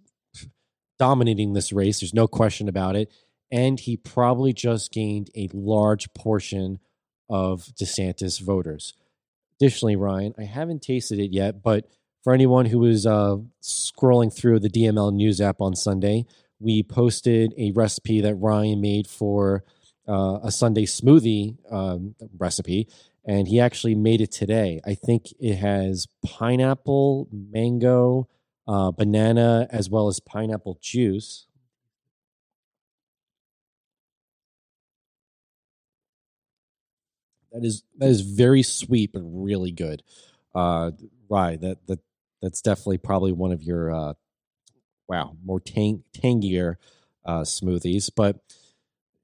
dominating 0.99 1.53
this 1.53 1.71
race. 1.71 1.99
There's 1.99 2.13
no 2.13 2.27
question 2.27 2.69
about 2.69 2.95
it. 2.95 3.11
And 3.51 3.79
he 3.79 3.97
probably 3.97 4.53
just 4.53 4.91
gained 4.91 5.31
a 5.35 5.49
large 5.53 6.13
portion 6.13 6.79
of 7.29 7.63
DeSantis 7.79 8.39
voters. 8.39 8.93
Additionally, 9.59 9.95
Ryan, 9.95 10.33
I 10.37 10.43
haven't 10.43 10.83
tasted 10.83 11.19
it 11.19 11.31
yet, 11.31 11.63
but 11.63 11.89
for 12.23 12.33
anyone 12.33 12.65
who 12.65 12.79
was 12.79 13.05
uh, 13.05 13.37
scrolling 13.61 14.33
through 14.33 14.59
the 14.59 14.69
DML 14.69 15.13
News 15.13 15.41
app 15.41 15.61
on 15.61 15.75
Sunday, 15.75 16.25
we 16.59 16.83
posted 16.83 17.53
a 17.57 17.71
recipe 17.71 18.21
that 18.21 18.35
Ryan 18.35 18.81
made 18.81 19.07
for 19.07 19.63
uh, 20.07 20.39
a 20.43 20.51
Sunday 20.51 20.85
smoothie 20.85 21.57
um, 21.71 22.15
recipe, 22.37 22.87
and 23.25 23.47
he 23.47 23.59
actually 23.59 23.95
made 23.95 24.21
it 24.21 24.31
today. 24.31 24.81
I 24.85 24.95
think 24.95 25.27
it 25.39 25.55
has 25.55 26.07
pineapple, 26.25 27.27
mango, 27.31 28.27
uh, 28.69 28.91
banana 28.91 29.67
as 29.71 29.89
well 29.89 30.07
as 30.07 30.19
pineapple 30.19 30.77
juice. 30.79 31.47
That 37.51 37.65
is 37.65 37.83
that 37.97 38.09
is 38.09 38.21
very 38.21 38.61
sweet 38.61 39.11
but 39.11 39.23
really 39.25 39.71
good. 39.71 40.03
Uh, 40.53 40.91
right, 41.27 41.59
that 41.59 41.87
that 41.87 41.99
that's 42.43 42.61
definitely 42.61 42.99
probably 42.99 43.31
one 43.31 43.51
of 43.51 43.63
your 43.63 43.91
uh, 43.91 44.13
wow 45.07 45.35
more 45.43 45.59
tang, 45.59 46.03
tangier 46.13 46.77
uh, 47.25 47.41
smoothies. 47.41 48.11
But 48.15 48.39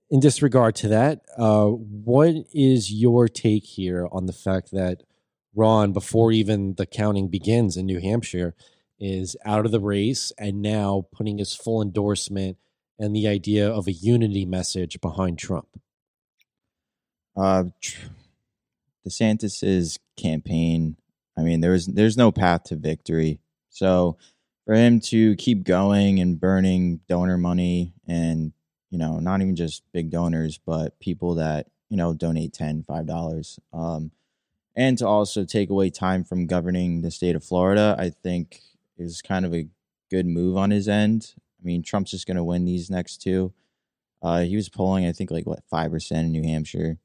in 0.09 0.21
disregard 0.21 0.73
to 0.77 0.87
that, 0.87 1.21
uh, 1.37 1.67
what 1.67 2.33
is 2.51 2.91
your 2.91 3.27
take 3.27 3.65
here 3.65 4.07
on 4.11 4.25
the 4.25 4.33
fact 4.33 4.71
that 4.71 5.03
Ron, 5.53 5.93
before 5.93 6.31
even 6.31 6.73
the 6.73 6.87
counting 6.87 7.27
begins 7.27 7.77
in 7.77 7.85
New 7.85 7.99
Hampshire, 7.99 8.55
is 8.99 9.35
out 9.45 9.65
of 9.65 9.71
the 9.71 9.79
race 9.79 10.31
and 10.37 10.61
now 10.61 11.05
putting 11.11 11.37
his 11.37 11.53
full 11.53 11.81
endorsement 11.81 12.57
and 12.97 13.15
the 13.15 13.27
idea 13.27 13.69
of 13.69 13.87
a 13.87 13.91
unity 13.91 14.45
message 14.45 14.99
behind 15.01 15.37
Trump? 15.37 15.67
Uh, 17.35 17.65
DeSantis's 19.07 19.99
campaign. 20.17 20.95
I 21.37 21.41
mean, 21.41 21.59
there's 21.59 21.85
there's 21.87 22.15
no 22.15 22.31
path 22.31 22.63
to 22.65 22.75
victory. 22.75 23.39
So 23.69 24.17
for 24.65 24.73
him 24.73 24.99
to 24.99 25.35
keep 25.35 25.63
going 25.63 26.19
and 26.19 26.39
burning 26.39 26.99
donor 27.07 27.37
money 27.37 27.93
and 28.07 28.51
you 28.89 28.97
know 28.97 29.19
not 29.19 29.41
even 29.41 29.55
just 29.55 29.83
big 29.93 30.09
donors 30.09 30.59
but 30.65 30.99
people 30.99 31.35
that 31.35 31.67
you 31.89 31.97
know 31.97 32.13
donate 32.13 32.53
10 32.53 32.83
5 32.83 33.05
dollars 33.05 33.59
um, 33.73 34.11
and 34.75 34.97
to 34.97 35.07
also 35.07 35.45
take 35.45 35.69
away 35.69 35.89
time 35.89 36.23
from 36.23 36.47
governing 36.47 37.01
the 37.01 37.11
state 37.11 37.35
of 37.35 37.43
florida 37.43 37.95
i 37.97 38.09
think 38.09 38.61
is 38.97 39.21
kind 39.21 39.45
of 39.45 39.53
a 39.53 39.67
good 40.09 40.25
move 40.25 40.57
on 40.57 40.71
his 40.71 40.87
end. 40.87 41.33
I 41.61 41.65
mean 41.65 41.83
trump's 41.83 42.11
just 42.11 42.27
going 42.27 42.37
to 42.37 42.43
win 42.43 42.65
these 42.65 42.89
next 42.89 43.21
two. 43.21 43.53
Uh, 44.21 44.41
he 44.41 44.55
was 44.55 44.69
polling 44.69 45.05
i 45.05 45.11
think 45.11 45.29
like 45.29 45.45
what 45.45 45.59
5% 45.71 46.11
in 46.11 46.31
new 46.31 46.43
hampshire. 46.43 46.97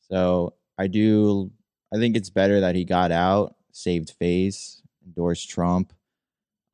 So 0.00 0.54
i 0.78 0.86
do 0.86 1.50
i 1.94 1.98
think 1.98 2.16
it's 2.16 2.30
better 2.30 2.60
that 2.60 2.74
he 2.74 2.84
got 2.84 3.12
out 3.12 3.56
saved 3.72 4.10
face 4.18 4.82
endorsed 5.04 5.48
trump. 5.48 5.92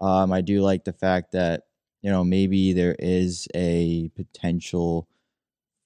Um, 0.01 0.33
I 0.33 0.41
do 0.41 0.63
like 0.63 0.85
the 0.85 0.93
fact 0.93 1.33
that 1.33 1.63
you 2.03 2.11
know 2.11 2.25
maybe 2.25 2.73
there 2.73 2.97
is 2.99 3.49
a 3.55 4.11
potential 4.17 5.07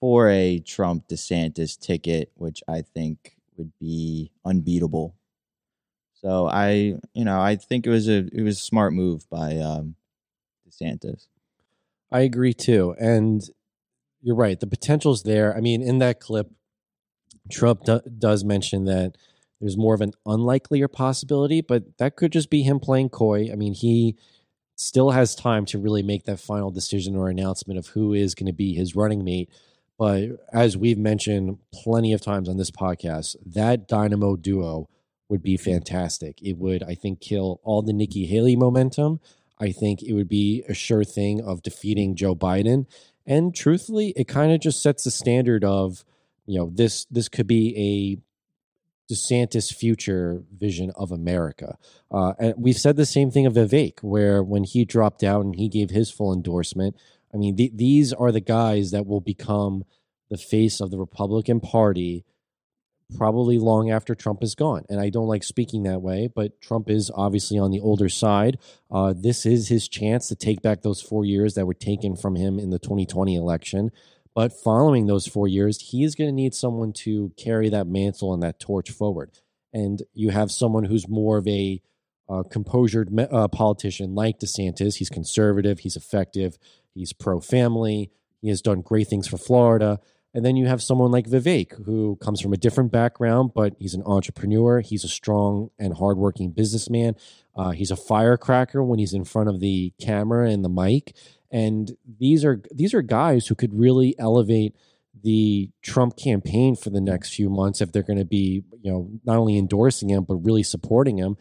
for 0.01 0.29
a 0.29 0.61
Trump 0.61 1.09
DeSantis 1.09 1.79
ticket, 1.79 2.31
which 2.35 2.63
I 2.69 2.83
think 2.83 3.37
would 3.57 3.73
be 3.81 4.31
unbeatable. 4.45 5.15
So 6.23 6.47
I, 6.47 6.95
you 7.15 7.25
know, 7.25 7.41
I 7.41 7.57
think 7.57 7.87
it 7.87 7.91
was 7.91 8.09
a 8.09 8.29
it 8.33 8.43
was 8.43 8.59
a 8.59 8.63
smart 8.63 8.93
move 8.93 9.29
by 9.31 9.57
um, 9.59 9.97
DeSantis. 10.69 11.27
I 12.11 12.21
agree 12.21 12.55
too, 12.55 12.95
and 12.99 13.43
you're 14.23 14.37
right. 14.37 14.59
The 14.59 14.67
potential's 14.67 15.23
there. 15.23 15.57
I 15.57 15.61
mean, 15.61 15.83
in 15.83 15.99
that 15.99 16.21
clip, 16.21 16.51
Trump 17.51 17.85
do- 17.85 18.01
does 18.19 18.45
mention 18.45 18.85
that 18.85 19.17
there's 19.61 19.77
more 19.77 19.95
of 19.95 20.01
an 20.01 20.13
unlikelier 20.27 20.91
possibility, 20.93 21.61
but 21.61 21.99
that 21.99 22.17
could 22.17 22.33
just 22.33 22.51
be 22.51 22.63
him 22.63 22.81
playing 22.81 23.11
coy. 23.11 23.51
I 23.53 23.57
mean, 23.57 23.75
he 23.75 24.17
still 24.77 25.11
has 25.11 25.35
time 25.35 25.65
to 25.67 25.79
really 25.79 26.03
make 26.03 26.25
that 26.25 26.39
final 26.39 26.71
decision 26.71 27.17
or 27.17 27.29
announcement 27.29 27.79
of 27.79 27.89
who 27.89 28.13
is 28.13 28.35
going 28.35 28.47
to 28.47 28.53
be 28.53 28.75
his 28.75 28.95
running 28.95 29.25
mate. 29.25 29.51
But 29.99 30.31
as 30.53 30.77
we've 30.77 30.99
mentioned 30.99 31.59
plenty 31.73 32.13
of 32.13 32.21
times 32.21 32.49
on 32.49 32.59
this 32.59 32.71
podcast, 32.71 33.37
that 33.47 33.89
dynamo 33.89 34.37
duo 34.37 34.91
would 35.29 35.43
be 35.43 35.57
fantastic. 35.57 36.41
It 36.43 36.57
would, 36.59 36.83
I 36.83 36.95
think, 36.95 37.21
kill 37.21 37.61
all 37.65 37.83
the 37.83 37.93
Nikki 37.93 38.27
Haley 38.27 38.57
momentum. 38.57 39.21
I 39.59 39.73
think 39.73 40.03
it 40.03 40.13
would 40.13 40.29
be 40.29 40.65
a 40.69 40.75
sure 40.75 41.05
thing 41.05 41.41
of 41.41 41.63
defeating 41.63 42.15
Joe 42.15 42.35
Biden. 42.35 42.87
And 43.27 43.55
truthfully, 43.55 44.13
it 44.17 44.29
kind 44.29 44.53
of 44.53 44.61
just 44.61 44.83
sets 44.83 45.05
the 45.05 45.11
standard 45.11 45.65
of, 45.65 46.05
you 46.47 46.59
know, 46.59 46.71
this 46.73 47.07
this 47.07 47.29
could 47.29 47.47
be 47.47 47.75
a 47.77 48.23
DeSantis' 49.13 49.75
future 49.75 50.43
vision 50.57 50.93
of 50.97 51.11
America. 51.11 51.77
Uh, 52.11 52.35
and 52.39 52.55
we've 52.57 52.77
said 52.77 52.97
the 52.97 53.07
same 53.07 53.31
thing 53.31 53.47
of 53.47 53.55
Vivek, 53.55 54.01
where 54.03 54.43
when 54.43 54.65
he 54.65 54.85
dropped 54.85 55.23
out 55.23 55.45
and 55.45 55.57
he 55.57 55.69
gave 55.69 55.91
his 55.91 56.11
full 56.11 56.33
endorsement, 56.33 56.97
I 57.33 57.37
mean, 57.37 57.57
th- 57.57 57.73
these 57.75 58.13
are 58.13 58.33
the 58.33 58.41
guys 58.41 58.91
that 58.91 59.07
will 59.07 59.21
become 59.21 59.85
the 60.29 60.37
face 60.37 60.81
of 60.81 60.91
the 60.91 60.99
Republican 60.99 61.61
Party 61.61 62.25
probably 63.17 63.59
long 63.59 63.91
after 63.91 64.15
Trump 64.15 64.43
is 64.43 64.55
gone. 64.55 64.85
And 64.89 65.01
I 65.01 65.11
don't 65.11 65.29
like 65.29 65.45
speaking 65.45 65.85
that 65.85 66.03
way, 66.03 66.29
but 66.33 66.61
Trump 66.61 66.91
is 66.91 67.11
obviously 67.15 67.59
on 67.59 67.71
the 67.71 67.81
older 67.81 68.09
side. 68.09 68.59
Uh, 68.91 69.15
this 69.17 69.47
is 69.47 69.69
his 69.69 69.89
chance 69.89 70.29
to 70.29 70.35
take 70.35 70.63
back 70.63 70.83
those 70.83 71.01
four 71.01 71.25
years 71.25 71.55
that 71.55 71.67
were 71.67 71.75
taken 71.75 72.17
from 72.17 72.35
him 72.35 72.59
in 72.59 72.71
the 72.71 72.79
2020 72.79 73.37
election. 73.37 73.91
But 74.35 74.53
following 74.53 75.07
those 75.07 75.27
four 75.27 75.49
years, 75.49 75.81
he 75.81 76.05
is 76.05 76.15
going 76.15 76.29
to 76.29 76.35
need 76.35 76.55
someone 76.55 76.93
to 77.05 77.33
carry 77.37 77.69
that 77.71 77.87
mantle 77.87 78.35
and 78.35 78.43
that 78.43 78.61
torch 78.61 78.91
forward. 78.91 79.31
And 79.73 80.03
you 80.13 80.31
have 80.31 80.51
someone 80.51 80.85
who's 80.85 81.09
more 81.09 81.39
of 81.39 81.47
a 81.47 81.81
uh, 82.29 82.43
composured 82.51 83.17
uh, 83.19 83.49
politician 83.49 84.15
like 84.15 84.41
DeSantis. 84.41 84.97
He's 84.97 85.09
conservative, 85.09 85.81
he's 85.81 85.97
effective, 85.97 86.59
he's 86.93 87.13
pro 87.13 87.41
family, 87.41 88.11
he 88.41 88.49
has 88.49 88.61
done 88.61 88.81
great 88.81 89.09
things 89.09 89.29
for 89.29 89.39
Florida. 89.39 90.01
And 90.37 90.45
then 90.45 90.55
you 90.55 90.67
have 90.67 90.83
someone 90.83 91.11
like 91.11 91.27
Vivek, 91.27 91.85
who 91.85 92.17
comes 92.17 92.41
from 92.41 92.53
a 92.53 92.57
different 92.57 92.93
background, 92.93 93.53
but 93.55 93.75
he's 93.81 93.95
an 93.95 94.03
entrepreneur. 94.05 94.81
He's 94.81 95.03
a 95.03 95.09
strong 95.09 95.71
and 95.79 95.97
hardworking 95.97 96.51
businessman. 96.51 97.17
Uh, 97.57 97.71
he's 97.71 97.91
a 97.91 97.97
firecracker 97.97 98.85
when 98.85 98.99
he's 98.99 99.15
in 99.15 99.25
front 99.25 99.49
of 99.49 99.61
the 99.61 99.95
camera 99.99 100.51
and 100.51 100.65
the 100.65 100.69
mic 100.69 101.15
and 101.51 101.97
these 102.19 102.45
are 102.45 102.61
these 102.71 102.95
are 102.95 103.03
guys 103.03 103.47
who 103.47 103.55
could 103.55 103.79
really 103.79 104.15
elevate 104.19 104.75
the 105.23 105.71
Trump 105.83 106.17
campaign 106.17 106.77
for 106.77 106.91
the 106.91 107.01
next 107.01 107.35
few 107.35 107.49
months 107.49 107.81
if 107.81 107.91
they're 107.91 108.03
going 108.03 108.19
to 108.19 108.25
be, 108.25 108.63
you 108.83 108.93
know, 108.93 109.09
not 109.25 109.39
only 109.39 109.57
endorsing 109.57 110.11
him 110.11 110.25
but 110.25 110.37
really 110.37 110.63
supporting 110.63 111.19
him. 111.19 111.37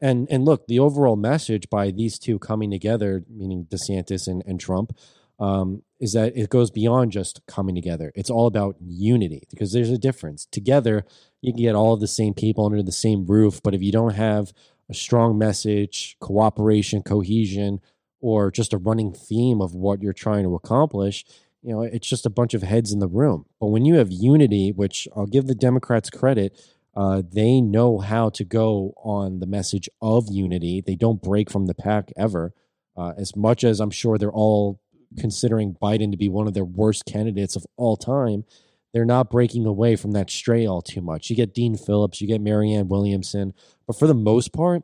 And 0.00 0.26
and 0.30 0.44
look, 0.44 0.66
the 0.66 0.78
overall 0.78 1.16
message 1.16 1.68
by 1.70 1.90
these 1.90 2.18
two 2.18 2.38
coming 2.38 2.70
together, 2.70 3.24
meaning 3.28 3.66
DeSantis 3.66 4.26
and, 4.26 4.42
and 4.46 4.58
Trump, 4.58 4.96
um, 5.38 5.82
is 6.00 6.14
that 6.14 6.34
it 6.34 6.48
goes 6.48 6.70
beyond 6.70 7.12
just 7.12 7.46
coming 7.46 7.74
together. 7.74 8.10
It's 8.14 8.30
all 8.30 8.46
about 8.46 8.76
unity 8.80 9.44
because 9.50 9.72
there's 9.72 9.90
a 9.90 9.98
difference. 9.98 10.46
Together, 10.46 11.04
you 11.42 11.52
can 11.52 11.62
get 11.62 11.74
all 11.74 11.92
of 11.92 12.00
the 12.00 12.08
same 12.08 12.32
people 12.32 12.64
under 12.64 12.82
the 12.82 12.90
same 12.90 13.26
roof, 13.26 13.60
but 13.62 13.74
if 13.74 13.82
you 13.82 13.92
don't 13.92 14.14
have 14.14 14.52
a 14.88 14.94
strong 14.94 15.38
message, 15.38 16.16
cooperation, 16.18 17.02
cohesion, 17.02 17.80
or 18.20 18.50
just 18.50 18.72
a 18.72 18.78
running 18.78 19.12
theme 19.12 19.60
of 19.60 19.74
what 19.74 20.02
you're 20.02 20.12
trying 20.12 20.44
to 20.44 20.54
accomplish, 20.54 21.24
you 21.62 21.72
know, 21.72 21.82
it's 21.82 22.08
just 22.08 22.26
a 22.26 22.30
bunch 22.30 22.54
of 22.54 22.62
heads 22.62 22.92
in 22.92 22.98
the 22.98 23.06
room. 23.06 23.44
But 23.60 23.68
when 23.68 23.84
you 23.84 23.96
have 23.96 24.10
unity, 24.10 24.72
which 24.72 25.06
I'll 25.14 25.26
give 25.26 25.46
the 25.46 25.54
Democrats 25.54 26.08
credit, 26.08 26.58
uh, 26.96 27.22
they 27.30 27.60
know 27.60 27.98
how 27.98 28.30
to 28.30 28.44
go 28.44 28.94
on 29.04 29.38
the 29.38 29.46
message 29.46 29.88
of 30.00 30.26
unity. 30.30 30.82
They 30.84 30.96
don't 30.96 31.22
break 31.22 31.50
from 31.50 31.66
the 31.66 31.74
pack 31.74 32.10
ever. 32.16 32.52
Uh, 32.96 33.12
as 33.16 33.36
much 33.36 33.64
as 33.64 33.80
I'm 33.80 33.90
sure 33.90 34.18
they're 34.18 34.30
all 34.30 34.80
considering 35.18 35.76
Biden 35.80 36.10
to 36.10 36.16
be 36.16 36.28
one 36.28 36.46
of 36.46 36.54
their 36.54 36.64
worst 36.64 37.04
candidates 37.04 37.56
of 37.56 37.66
all 37.76 37.96
time, 37.96 38.44
they're 38.92 39.04
not 39.04 39.30
breaking 39.30 39.66
away 39.66 39.96
from 39.96 40.12
that 40.12 40.30
stray 40.30 40.66
all 40.66 40.82
too 40.82 41.00
much. 41.00 41.30
You 41.30 41.36
get 41.36 41.54
Dean 41.54 41.76
Phillips, 41.76 42.20
you 42.20 42.26
get 42.26 42.40
Marianne 42.40 42.88
Williamson, 42.88 43.54
but 43.86 43.98
for 43.98 44.06
the 44.06 44.14
most 44.14 44.52
part, 44.52 44.82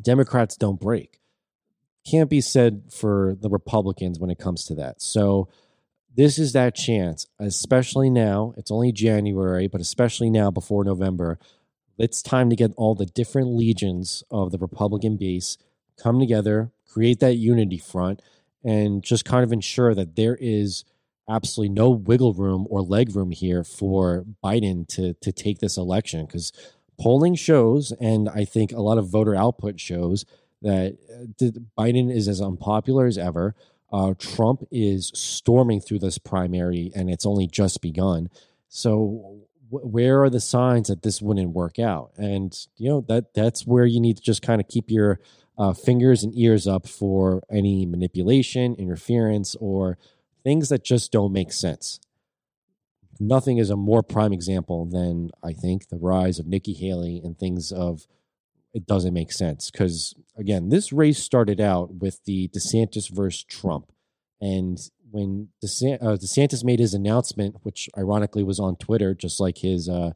Democrats 0.00 0.56
don't 0.56 0.80
break 0.80 1.20
can't 2.04 2.30
be 2.30 2.40
said 2.40 2.82
for 2.90 3.36
the 3.40 3.48
Republicans 3.48 4.18
when 4.18 4.30
it 4.30 4.38
comes 4.38 4.64
to 4.64 4.74
that. 4.74 5.00
So 5.00 5.48
this 6.14 6.38
is 6.38 6.52
that 6.52 6.74
chance, 6.74 7.26
especially 7.38 8.10
now. 8.10 8.54
It's 8.56 8.70
only 8.70 8.92
January, 8.92 9.68
but 9.68 9.80
especially 9.80 10.30
now 10.30 10.50
before 10.50 10.84
November. 10.84 11.38
It's 11.98 12.22
time 12.22 12.50
to 12.50 12.56
get 12.56 12.72
all 12.76 12.94
the 12.94 13.06
different 13.06 13.48
legions 13.48 14.24
of 14.30 14.50
the 14.50 14.58
Republican 14.58 15.16
base 15.16 15.56
come 15.96 16.18
together, 16.18 16.72
create 16.86 17.20
that 17.20 17.36
unity 17.36 17.78
front, 17.78 18.20
and 18.64 19.02
just 19.02 19.24
kind 19.24 19.44
of 19.44 19.52
ensure 19.52 19.94
that 19.94 20.16
there 20.16 20.36
is 20.40 20.84
absolutely 21.28 21.72
no 21.74 21.90
wiggle 21.90 22.34
room 22.34 22.66
or 22.68 22.82
leg 22.82 23.14
room 23.14 23.30
here 23.30 23.62
for 23.64 24.24
Biden 24.44 24.86
to 24.88 25.14
to 25.14 25.32
take 25.32 25.58
this 25.58 25.76
election 25.76 26.26
because 26.26 26.52
polling 27.00 27.34
shows 27.34 27.92
and 28.00 28.28
I 28.28 28.44
think 28.44 28.72
a 28.72 28.80
lot 28.80 28.98
of 28.98 29.08
voter 29.08 29.34
output 29.34 29.80
shows 29.80 30.24
that 30.62 30.96
uh, 31.12 31.46
Biden 31.78 32.14
is 32.14 32.28
as 32.28 32.40
unpopular 32.40 33.06
as 33.06 33.18
ever. 33.18 33.54
Uh, 33.92 34.14
Trump 34.18 34.66
is 34.70 35.12
storming 35.14 35.80
through 35.80 35.98
this 35.98 36.16
primary, 36.16 36.90
and 36.94 37.10
it's 37.10 37.26
only 37.26 37.46
just 37.46 37.82
begun. 37.82 38.30
So, 38.68 39.40
where 39.68 40.22
are 40.22 40.30
the 40.30 40.40
signs 40.40 40.88
that 40.88 41.02
this 41.02 41.20
wouldn't 41.20 41.50
work 41.50 41.78
out? 41.78 42.12
And 42.16 42.56
you 42.76 42.88
know 42.88 43.04
that 43.08 43.34
that's 43.34 43.66
where 43.66 43.84
you 43.84 44.00
need 44.00 44.16
to 44.16 44.22
just 44.22 44.42
kind 44.42 44.60
of 44.60 44.68
keep 44.68 44.90
your 44.90 45.20
uh, 45.58 45.72
fingers 45.72 46.22
and 46.24 46.36
ears 46.36 46.66
up 46.66 46.88
for 46.88 47.42
any 47.50 47.86
manipulation, 47.86 48.74
interference, 48.76 49.54
or 49.56 49.98
things 50.42 50.68
that 50.68 50.84
just 50.84 51.12
don't 51.12 51.32
make 51.32 51.52
sense. 51.52 52.00
Nothing 53.20 53.58
is 53.58 53.70
a 53.70 53.76
more 53.76 54.02
prime 54.02 54.32
example 54.32 54.86
than 54.86 55.30
I 55.42 55.52
think 55.52 55.88
the 55.88 55.98
rise 55.98 56.38
of 56.38 56.46
Nikki 56.46 56.72
Haley 56.72 57.20
and 57.22 57.38
things 57.38 57.70
of 57.70 58.06
it 58.74 58.86
doesn't 58.86 59.12
make 59.12 59.30
sense 59.32 59.70
because 59.70 60.14
again, 60.36 60.70
this 60.70 60.92
race 60.92 61.22
started 61.22 61.60
out 61.60 61.96
with 61.96 62.24
the 62.24 62.48
DeSantis 62.48 63.10
versus 63.10 63.44
Trump, 63.44 63.92
and 64.40 64.78
when 65.10 65.48
DeSantis, 65.62 66.02
uh, 66.02 66.16
DeSantis 66.16 66.64
made 66.64 66.80
his 66.80 66.94
announcement, 66.94 67.56
which 67.62 67.90
ironically 67.96 68.42
was 68.42 68.58
on 68.58 68.76
Twitter, 68.76 69.14
just 69.14 69.38
like 69.38 69.58
his 69.58 69.88
uh, 69.88 70.12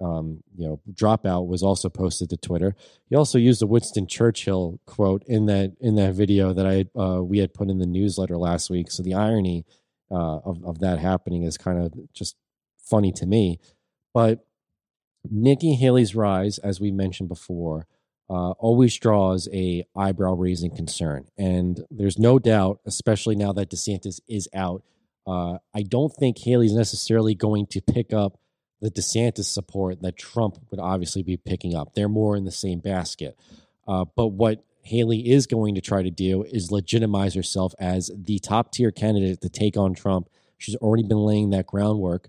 um, 0.00 0.42
you 0.56 0.66
know 0.66 0.80
dropout 0.92 1.46
was 1.46 1.62
also 1.62 1.88
posted 1.88 2.30
to 2.30 2.36
Twitter. 2.36 2.74
He 3.08 3.16
also 3.16 3.38
used 3.38 3.62
a 3.62 3.66
Winston 3.66 4.06
Churchill 4.06 4.80
quote 4.86 5.22
in 5.26 5.46
that 5.46 5.74
in 5.80 5.96
that 5.96 6.14
video 6.14 6.52
that 6.52 6.66
I 6.66 6.86
uh, 6.98 7.22
we 7.22 7.38
had 7.38 7.54
put 7.54 7.68
in 7.68 7.78
the 7.78 7.86
newsletter 7.86 8.36
last 8.36 8.70
week. 8.70 8.90
So 8.90 9.02
the 9.02 9.14
irony 9.14 9.64
uh, 10.10 10.38
of 10.38 10.64
of 10.64 10.78
that 10.80 10.98
happening 10.98 11.42
is 11.42 11.58
kind 11.58 11.82
of 11.82 11.92
just 12.12 12.36
funny 12.78 13.12
to 13.12 13.26
me. 13.26 13.58
But 14.14 14.46
Nikki 15.28 15.74
Haley's 15.74 16.14
rise, 16.14 16.58
as 16.58 16.80
we 16.80 16.90
mentioned 16.90 17.28
before, 17.28 17.86
uh, 18.30 18.50
always 18.52 18.96
draws 18.96 19.48
a 19.52 19.84
eyebrow 19.96 20.34
raising 20.34 20.74
concern, 20.74 21.26
and 21.36 21.84
there's 21.90 22.18
no 22.18 22.38
doubt, 22.38 22.80
especially 22.86 23.34
now 23.34 23.52
that 23.52 23.70
DeSantis 23.70 24.20
is 24.28 24.48
out. 24.54 24.84
Uh, 25.26 25.58
I 25.74 25.82
don't 25.82 26.12
think 26.14 26.38
Haley's 26.38 26.72
necessarily 26.72 27.34
going 27.34 27.66
to 27.66 27.82
pick 27.82 28.12
up 28.14 28.38
the 28.80 28.90
DeSantis 28.90 29.44
support 29.44 30.02
that 30.02 30.16
Trump 30.16 30.58
would 30.70 30.80
obviously 30.80 31.22
be 31.22 31.36
picking 31.36 31.74
up. 31.74 31.94
They're 31.94 32.08
more 32.08 32.36
in 32.36 32.44
the 32.44 32.52
same 32.52 32.78
basket. 32.78 33.36
Uh, 33.86 34.04
but 34.16 34.28
what 34.28 34.64
Haley 34.82 35.30
is 35.30 35.46
going 35.46 35.74
to 35.74 35.80
try 35.80 36.02
to 36.02 36.10
do 36.10 36.44
is 36.44 36.70
legitimize 36.70 37.34
herself 37.34 37.74
as 37.78 38.10
the 38.14 38.38
top 38.38 38.72
tier 38.72 38.90
candidate 38.90 39.40
to 39.40 39.48
take 39.48 39.76
on 39.76 39.94
Trump. 39.94 40.28
She's 40.56 40.76
already 40.76 41.02
been 41.02 41.18
laying 41.18 41.50
that 41.50 41.66
groundwork. 41.66 42.28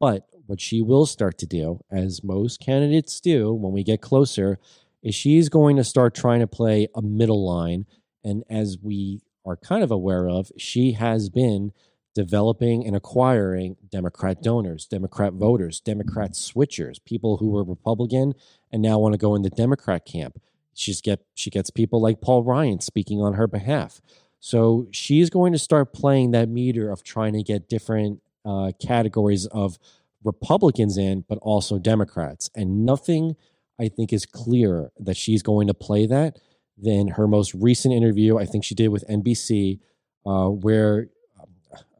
But 0.00 0.26
what 0.46 0.60
she 0.60 0.82
will 0.82 1.06
start 1.06 1.38
to 1.38 1.46
do, 1.46 1.80
as 1.90 2.22
most 2.22 2.60
candidates 2.60 3.20
do 3.20 3.52
when 3.52 3.72
we 3.72 3.82
get 3.82 4.00
closer, 4.00 4.58
is 5.02 5.14
she's 5.14 5.48
going 5.48 5.76
to 5.76 5.84
start 5.84 6.14
trying 6.14 6.40
to 6.40 6.46
play 6.46 6.88
a 6.94 7.02
middle 7.02 7.46
line. 7.46 7.86
And 8.22 8.44
as 8.50 8.78
we 8.82 9.20
are 9.46 9.56
kind 9.56 9.82
of 9.82 9.90
aware 9.90 10.28
of, 10.28 10.50
she 10.56 10.92
has 10.92 11.28
been 11.28 11.72
developing 12.14 12.86
and 12.86 12.94
acquiring 12.94 13.76
Democrat 13.90 14.42
donors, 14.42 14.86
Democrat 14.86 15.32
voters, 15.34 15.80
Democrat 15.80 16.32
switchers, 16.32 17.04
people 17.04 17.38
who 17.38 17.50
were 17.50 17.64
Republican 17.64 18.34
and 18.72 18.82
now 18.82 18.98
want 18.98 19.12
to 19.12 19.18
go 19.18 19.34
in 19.34 19.42
the 19.42 19.50
Democrat 19.50 20.04
camp. 20.04 20.40
She's 20.74 21.00
get 21.00 21.20
she 21.34 21.50
gets 21.50 21.70
people 21.70 22.00
like 22.00 22.20
Paul 22.20 22.42
Ryan 22.42 22.80
speaking 22.80 23.20
on 23.20 23.34
her 23.34 23.46
behalf. 23.46 24.00
So 24.40 24.88
she's 24.90 25.30
going 25.30 25.52
to 25.52 25.58
start 25.58 25.92
playing 25.92 26.32
that 26.32 26.48
meter 26.48 26.90
of 26.90 27.02
trying 27.02 27.32
to 27.32 27.42
get 27.42 27.68
different 27.68 28.20
uh, 28.44 28.72
categories 28.78 29.46
of 29.46 29.78
Republicans 30.22 30.98
in, 30.98 31.24
but 31.28 31.38
also 31.38 31.78
Democrats. 31.78 32.50
And 32.54 32.84
nothing, 32.84 33.36
I 33.80 33.88
think, 33.88 34.12
is 34.12 34.26
clearer 34.26 34.92
that 34.98 35.16
she's 35.16 35.42
going 35.42 35.68
to 35.68 35.74
play 35.74 36.06
that 36.06 36.38
than 36.76 37.08
her 37.08 37.26
most 37.26 37.54
recent 37.54 37.94
interview. 37.94 38.36
I 38.36 38.44
think 38.44 38.64
she 38.64 38.74
did 38.74 38.88
with 38.88 39.06
NBC, 39.08 39.78
uh, 40.26 40.48
where 40.48 41.08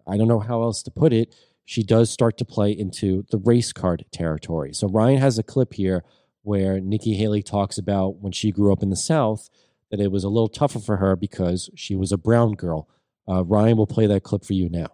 I 0.07 0.17
don't 0.17 0.29
know 0.29 0.41
how 0.41 0.63
else 0.63 0.83
to 0.85 0.91
put 0.91 1.13
it. 1.13 1.35
She 1.65 1.83
does 1.83 2.11
start 2.11 2.37
to 2.39 2.45
play 2.45 2.71
into 2.73 3.25
the 3.31 3.39
race 3.39 3.73
card 3.73 4.05
territory. 4.13 4.75
So 4.75 4.89
Ryan 4.89 5.19
has 5.19 5.39
a 5.39 5.43
clip 5.43 5.75
here 5.75 6.05
where 6.43 6.79
Nikki 6.79 7.15
Haley 7.15 7.43
talks 7.43 7.79
about 7.79 8.17
when 8.17 8.33
she 8.33 8.53
grew 8.53 8.73
up 8.73 8.83
in 8.83 8.91
the 8.91 8.97
South 8.97 9.49
that 9.91 10.01
it 10.01 10.13
was 10.13 10.25
a 10.25 10.29
little 10.29 10.49
tougher 10.49 10.79
for 10.79 10.99
her 10.99 11.17
because 11.17 11.71
she 11.75 11.97
was 11.97 12.13
a 12.13 12.19
brown 12.19 12.53
girl. 12.53 12.89
Uh, 13.29 13.45
Ryan 13.45 13.77
will 13.77 13.87
play 13.87 14.07
that 14.07 14.23
clip 14.23 14.45
for 14.45 14.53
you 14.53 14.69
now. 14.69 14.89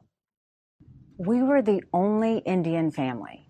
We 1.19 1.43
were 1.43 1.61
the 1.61 1.83
only 1.93 2.39
Indian 2.39 2.91
family 2.91 3.49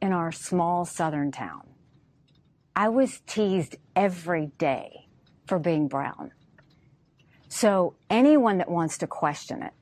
in 0.00 0.12
our 0.12 0.32
small 0.32 0.84
southern 0.84 1.30
town. 1.30 1.62
I 2.74 2.88
was 2.88 3.20
teased 3.26 3.76
every 3.94 4.52
day 4.58 5.08
for 5.46 5.58
being 5.58 5.86
brown. 5.86 6.32
So 7.48 7.94
anyone 8.10 8.58
that 8.58 8.70
wants 8.70 8.98
to 8.98 9.06
question 9.06 9.62
it 9.62 9.72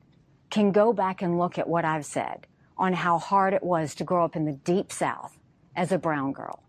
can 0.53 0.71
go 0.71 0.93
back 0.93 1.23
and 1.23 1.39
look 1.39 1.59
at 1.59 1.67
what 1.67 1.85
I've 1.85 2.05
said 2.05 2.47
on 2.77 2.93
how 2.93 3.19
hard 3.19 3.55
it 3.55 3.63
was 3.63 3.95
to 3.97 4.05
grow 4.05 4.23
up 4.25 4.37
in 4.37 4.45
the 4.45 4.53
deep 4.53 4.93
South 4.93 5.39
as 5.75 5.91
a 5.91 5.99
brown 5.99 6.33
girl. 6.33 6.63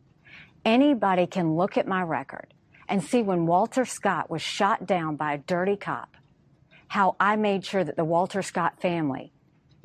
Anybody 0.63 1.28
can 1.28 1.58
look 1.58 1.78
at 1.78 1.86
my 1.86 2.02
record 2.02 2.54
and 2.88 3.04
see 3.04 3.22
when 3.22 3.46
Walter 3.46 3.84
Scott 3.84 4.30
was 4.30 4.42
shot 4.42 4.86
down 4.86 5.18
by 5.18 5.34
a 5.34 5.38
dirty 5.38 5.75
cop, 5.75 6.16
how 6.88 7.18
I 7.20 7.36
made 7.36 7.66
sure 7.66 7.84
that 7.84 7.98
the 7.98 8.06
Walter 8.06 8.42
Scott 8.42 8.82
family 8.82 9.34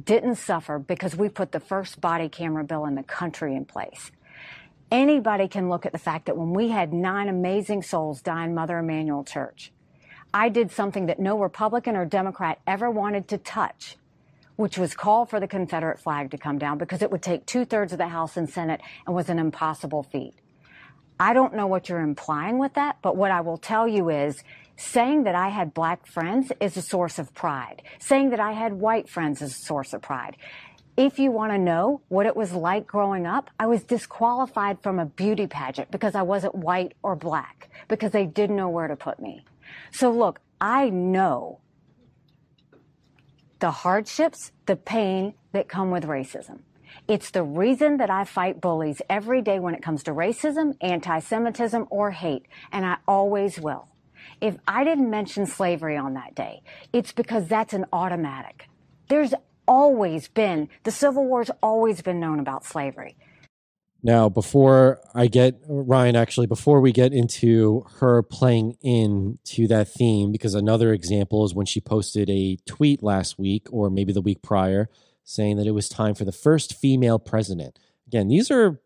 didn't 0.02 0.37
suffer 0.37 0.78
because 0.78 1.17
we 1.17 1.28
put 1.28 1.50
the 1.50 1.59
first 1.59 2.00
body 2.00 2.28
camera 2.28 2.62
bill 2.62 2.87
in 2.87 2.95
the 2.95 3.02
country 3.02 3.57
in 3.57 3.64
place. 3.64 4.12
Anybody 4.93 5.49
can 5.49 5.69
look 5.69 5.85
at 5.85 5.93
the 5.93 5.99
fact 5.99 6.26
that 6.26 6.37
when 6.37 6.53
we 6.53 6.68
had 6.68 6.92
nine 6.92 7.29
amazing 7.29 7.83
souls 7.83 8.22
die 8.22 8.44
in 8.44 8.55
Mother 8.55 8.79
Emanuel 8.79 9.25
Church, 9.25 9.72
I 10.33 10.51
did 10.51 10.71
something 10.71 11.07
that 11.07 11.19
no 11.19 11.38
Republican 11.38 11.97
or 11.97 12.05
Democrat 12.05 12.61
ever 12.67 12.91
wanted 12.91 13.29
to 13.29 13.38
touch, 13.38 13.97
which 14.57 14.77
was 14.77 14.95
call 14.95 15.25
for 15.25 15.41
the 15.41 15.49
Confederate 15.49 16.01
flag 16.01 16.31
to 16.33 16.38
come 16.38 16.59
down 16.59 16.77
because 16.77 17.01
it 17.01 17.11
would 17.11 17.23
take 17.23 17.47
two 17.47 17.64
thirds 17.64 17.93
of 17.93 17.99
the 17.99 18.09
House 18.09 18.37
and 18.37 18.49
Senate 18.49 18.83
and 19.07 19.14
was 19.14 19.31
an 19.31 19.38
impossible 19.38 20.03
feat. 20.03 20.35
I 21.19 21.33
don't 21.33 21.55
know 21.55 21.67
what 21.67 21.88
you're 21.88 22.01
implying 22.01 22.59
with 22.59 22.75
that, 22.75 22.99
but 23.01 23.17
what 23.17 23.31
I 23.31 23.41
will 23.41 23.57
tell 23.57 23.88
you 23.88 24.11
is 24.11 24.45
saying 24.77 25.25
that 25.25 25.35
I 25.35 25.49
had 25.49 25.73
black 25.73 26.07
friends 26.07 26.53
is 26.61 26.77
a 26.77 26.83
source 26.83 27.19
of 27.19 27.35
pride. 27.35 27.83
Saying 27.99 28.31
that 28.31 28.38
I 28.38 28.53
had 28.53 28.75
white 28.75 29.09
friends 29.09 29.41
is 29.41 29.53
a 29.53 29.59
source 29.59 29.95
of 29.95 30.03
pride. 30.03 30.37
If 30.97 31.19
you 31.19 31.31
want 31.31 31.53
to 31.53 31.59
know 31.59 32.03
what 32.09 32.27
it 32.27 32.37
was 32.37 32.53
like 32.53 32.87
growing 32.87 33.27
up, 33.27 33.51
I 33.59 33.67
was 33.67 33.83
disqualified 33.83 34.83
from 34.83 34.99
a 34.99 35.07
beauty 35.07 35.47
pageant 35.47 35.91
because 35.91 36.14
I 36.14 36.23
wasn't 36.23 36.55
white 36.55 36.95
or 37.03 37.17
black, 37.17 37.71
because 37.88 38.12
they 38.12 38.27
didn't 38.27 38.57
know 38.57 38.69
where 38.69 38.88
to 38.88 38.97
put 38.97 39.21
me. 39.21 39.45
So 39.90 40.11
look, 40.11 40.40
I 40.61 40.90
know 40.90 41.61
the 43.61 43.70
hardships, 43.70 44.52
the 44.66 44.76
pain 44.76 45.35
that 45.52 45.68
come 45.68 45.90
with 45.90 46.04
racism. 46.04 46.61
It's 47.07 47.31
the 47.31 47.42
reason 47.42 47.96
that 47.98 48.11
I 48.11 48.24
fight 48.24 48.61
bullies 48.61 49.02
every 49.09 49.42
day 49.42 49.59
when 49.59 49.74
it 49.74 49.83
comes 49.83 50.02
to 50.04 50.12
racism, 50.12 50.76
anti 50.81 51.18
Semitism, 51.20 51.87
or 51.90 52.11
hate, 52.11 52.46
and 52.72 52.85
I 52.85 52.96
always 53.07 53.59
will. 53.59 53.88
If 54.40 54.57
I 54.66 54.85
didn't 54.85 55.11
mention 55.11 55.46
slavery 55.46 55.96
on 55.96 56.14
that 56.14 56.35
day, 56.35 56.62
it's 56.92 57.12
because 57.12 57.48
that's 57.48 57.72
an 57.72 57.87
automatic. 57.92 58.68
There's 59.09 59.35
always 59.66 60.28
been, 60.28 60.68
the 60.85 60.90
Civil 60.90 61.26
War's 61.26 61.50
always 61.62 62.02
been 62.02 62.20
known 62.20 62.40
about 62.40 62.64
slavery. 62.64 63.16
Now, 64.02 64.28
before 64.28 65.00
I 65.12 65.26
get 65.26 65.61
Ryan, 65.68 66.14
actually, 66.14 66.46
before 66.46 66.80
we 66.80 66.92
get 66.92 67.12
into 67.12 67.84
her 67.98 68.22
playing 68.22 68.76
in 68.80 69.38
to 69.46 69.66
that 69.68 69.88
theme, 69.88 70.30
because 70.30 70.54
another 70.54 70.92
example 70.92 71.44
is 71.44 71.54
when 71.54 71.66
she 71.66 71.80
posted 71.80 72.30
a 72.30 72.58
tweet 72.64 73.02
last 73.02 73.38
week 73.38 73.66
or 73.72 73.90
maybe 73.90 74.12
the 74.12 74.20
week 74.20 74.40
prior 74.42 74.88
saying 75.24 75.56
that 75.56 75.66
it 75.66 75.72
was 75.72 75.88
time 75.88 76.14
for 76.14 76.24
the 76.24 76.32
first 76.32 76.74
female 76.74 77.18
president. 77.18 77.78
Again, 78.06 78.28
these 78.28 78.50
are 78.50 78.80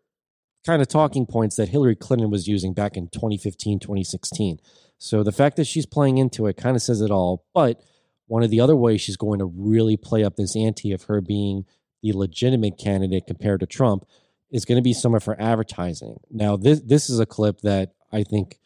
kind 0.65 0.81
of 0.81 0.87
talking 0.87 1.25
points 1.25 1.55
that 1.57 1.69
Hillary 1.69 1.95
Clinton 1.95 2.31
was 2.31 2.47
using 2.47 2.73
back 2.73 2.97
in 2.97 3.07
2015, 3.09 3.79
2016. 3.79 4.59
So 4.97 5.23
the 5.23 5.31
fact 5.31 5.57
that 5.57 5.67
she's 5.67 5.85
playing 5.85 6.17
into 6.17 6.47
it 6.47 6.57
kind 6.57 6.75
of 6.75 6.81
says 6.81 7.01
it 7.01 7.11
all. 7.11 7.45
But 7.53 7.81
one 8.27 8.43
of 8.43 8.49
the 8.49 8.61
other 8.61 8.75
ways 8.75 9.01
she's 9.01 9.17
going 9.17 9.39
to 9.39 9.45
really 9.45 9.95
play 9.95 10.23
up 10.23 10.35
this 10.37 10.55
ante 10.55 10.91
of 10.91 11.03
her 11.03 11.21
being 11.21 11.65
the 12.01 12.13
legitimate 12.13 12.77
candidate 12.77 13.27
compared 13.27 13.59
to 13.59 13.65
Trump 13.65 14.05
is 14.53 14.63
going 14.63 14.77
to 14.77 14.83
be 14.83 14.93
somewhere 14.93 15.19
for 15.19 15.35
advertising. 15.41 16.19
Now, 16.29 16.55
this 16.55 16.79
this 16.79 17.09
is 17.09 17.19
a 17.19 17.25
clip 17.25 17.61
that 17.61 17.95
I 18.11 18.23
think 18.23 18.59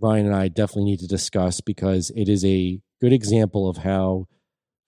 Ryan 0.00 0.26
and 0.26 0.34
I 0.34 0.48
definitely 0.48 0.84
need 0.84 1.00
to 1.00 1.08
discuss 1.08 1.60
because 1.60 2.10
it 2.16 2.28
is 2.28 2.44
a 2.44 2.80
good 3.00 3.12
example 3.12 3.68
of 3.68 3.78
how 3.78 4.28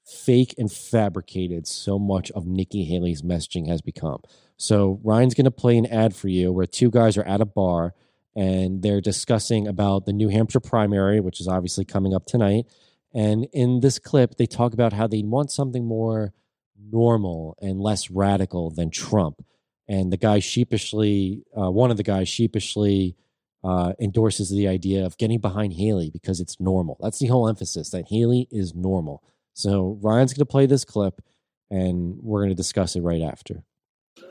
fake 0.04 0.54
and 0.56 0.70
fabricated 0.70 1.66
so 1.66 1.98
much 1.98 2.30
of 2.30 2.46
Nikki 2.46 2.85
Haley's 2.85 3.22
messaging 3.22 3.68
has 3.68 3.82
become. 3.82 4.20
So 4.56 5.00
Ryan's 5.02 5.35
going 5.35 5.46
to 5.46 5.50
play 5.50 5.76
an 5.76 5.87
ad 5.87 6.14
for 6.14 6.28
you 6.28 6.52
where 6.52 6.66
two 6.66 6.90
guys 6.90 7.16
are 7.16 7.24
at 7.24 7.40
a 7.40 7.44
bar 7.44 7.92
and 8.37 8.82
they're 8.82 9.00
discussing 9.00 9.66
about 9.66 10.06
the 10.06 10.12
New 10.12 10.28
Hampshire 10.28 10.61
primary, 10.61 11.20
which 11.20 11.40
is 11.40 11.48
obviously 11.48 11.85
coming 11.85 12.14
up 12.14 12.24
tonight. 12.26 12.66
And 13.12 13.48
in 13.52 13.80
this 13.80 13.98
clip, 13.98 14.37
they 14.37 14.46
talk 14.46 14.74
about 14.74 14.92
how 14.92 15.09
they 15.09 15.22
want 15.22 15.50
something 15.50 15.85
more 15.85 16.32
normal 16.78 17.56
and 17.61 17.80
less 17.80 18.11
radical 18.11 18.70
than 18.70 18.90
Trump. 18.90 19.44
And 19.88 20.12
the 20.12 20.16
guy 20.16 20.40
sheepishly, 20.40 21.44
uh, 21.57 21.70
one 21.70 21.90
of 21.90 21.96
the 21.96 22.03
guys 22.03 22.29
sheepishly 22.29 23.16
uh, 23.62 23.92
endorses 24.01 24.51
the 24.51 24.68
idea 24.68 25.05
of 25.05 25.16
getting 25.18 25.40
behind 25.40 25.72
Haley 25.75 26.11
because 26.11 26.40
it's 26.40 26.61
normal. 26.61 26.99
That's 27.01 27.18
the 27.18 27.27
whole 27.27 27.49
emphasis 27.49 27.90
that 27.90 28.09
Haley 28.09 28.49
is 28.51 28.75
normal. 28.75 29.22
So 29.55 29.99
Ryan's 30.03 30.33
going 30.33 30.40
to 30.40 30.46
play 30.46 30.66
this 30.66 30.85
clip, 30.85 31.22
and 31.70 32.18
we're 32.22 32.40
going 32.40 32.51
to 32.51 32.55
discuss 32.55 32.94
it 32.96 33.01
right 33.01 33.22
after. 33.22 33.64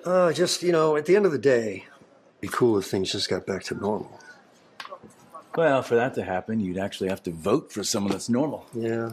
Uh, 0.03 0.31
just 0.31 0.61
you 0.61 0.71
know, 0.71 0.95
at 0.95 1.05
the 1.05 1.15
end 1.15 1.25
of 1.25 1.31
the 1.31 1.37
day, 1.37 1.85
it'd 1.85 2.41
be 2.41 2.47
cool 2.47 2.77
if 2.77 2.85
things 2.85 3.11
just 3.11 3.29
got 3.29 3.45
back 3.45 3.63
to 3.63 3.75
normal. 3.75 4.19
Well, 5.55 5.81
for 5.83 5.95
that 5.95 6.13
to 6.15 6.23
happen, 6.23 6.59
you'd 6.59 6.77
actually 6.77 7.09
have 7.09 7.23
to 7.23 7.31
vote 7.31 7.71
for 7.71 7.83
someone 7.83 8.11
that's 8.11 8.29
normal. 8.29 8.65
Yeah. 8.73 9.11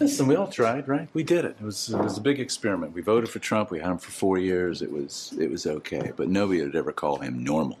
Listen, 0.00 0.26
we 0.26 0.34
all 0.34 0.48
tried, 0.48 0.88
right? 0.88 1.08
We 1.14 1.22
did 1.22 1.44
it. 1.44 1.56
It 1.60 1.64
was 1.64 1.88
it 1.90 1.98
was 1.98 2.18
a 2.18 2.20
big 2.20 2.40
experiment. 2.40 2.92
We 2.92 3.00
voted 3.00 3.30
for 3.30 3.38
Trump. 3.38 3.70
We 3.70 3.78
had 3.78 3.90
him 3.90 3.98
for 3.98 4.10
four 4.10 4.38
years. 4.38 4.82
It 4.82 4.90
was 4.90 5.32
it 5.38 5.50
was 5.50 5.66
okay, 5.66 6.12
but 6.16 6.28
nobody 6.28 6.62
would 6.62 6.74
ever 6.74 6.92
call 6.92 7.18
him 7.18 7.44
normal. 7.44 7.78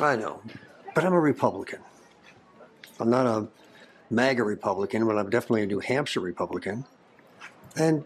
I 0.00 0.16
know, 0.16 0.40
but 0.94 1.04
I'm 1.04 1.12
a 1.12 1.20
Republican. 1.20 1.80
I'm 3.00 3.10
not 3.10 3.26
a 3.26 3.48
MAGA 4.10 4.44
Republican, 4.44 5.06
but 5.06 5.18
I'm 5.18 5.28
definitely 5.28 5.62
a 5.62 5.66
New 5.66 5.80
Hampshire 5.80 6.20
Republican. 6.20 6.84
And 7.76 8.04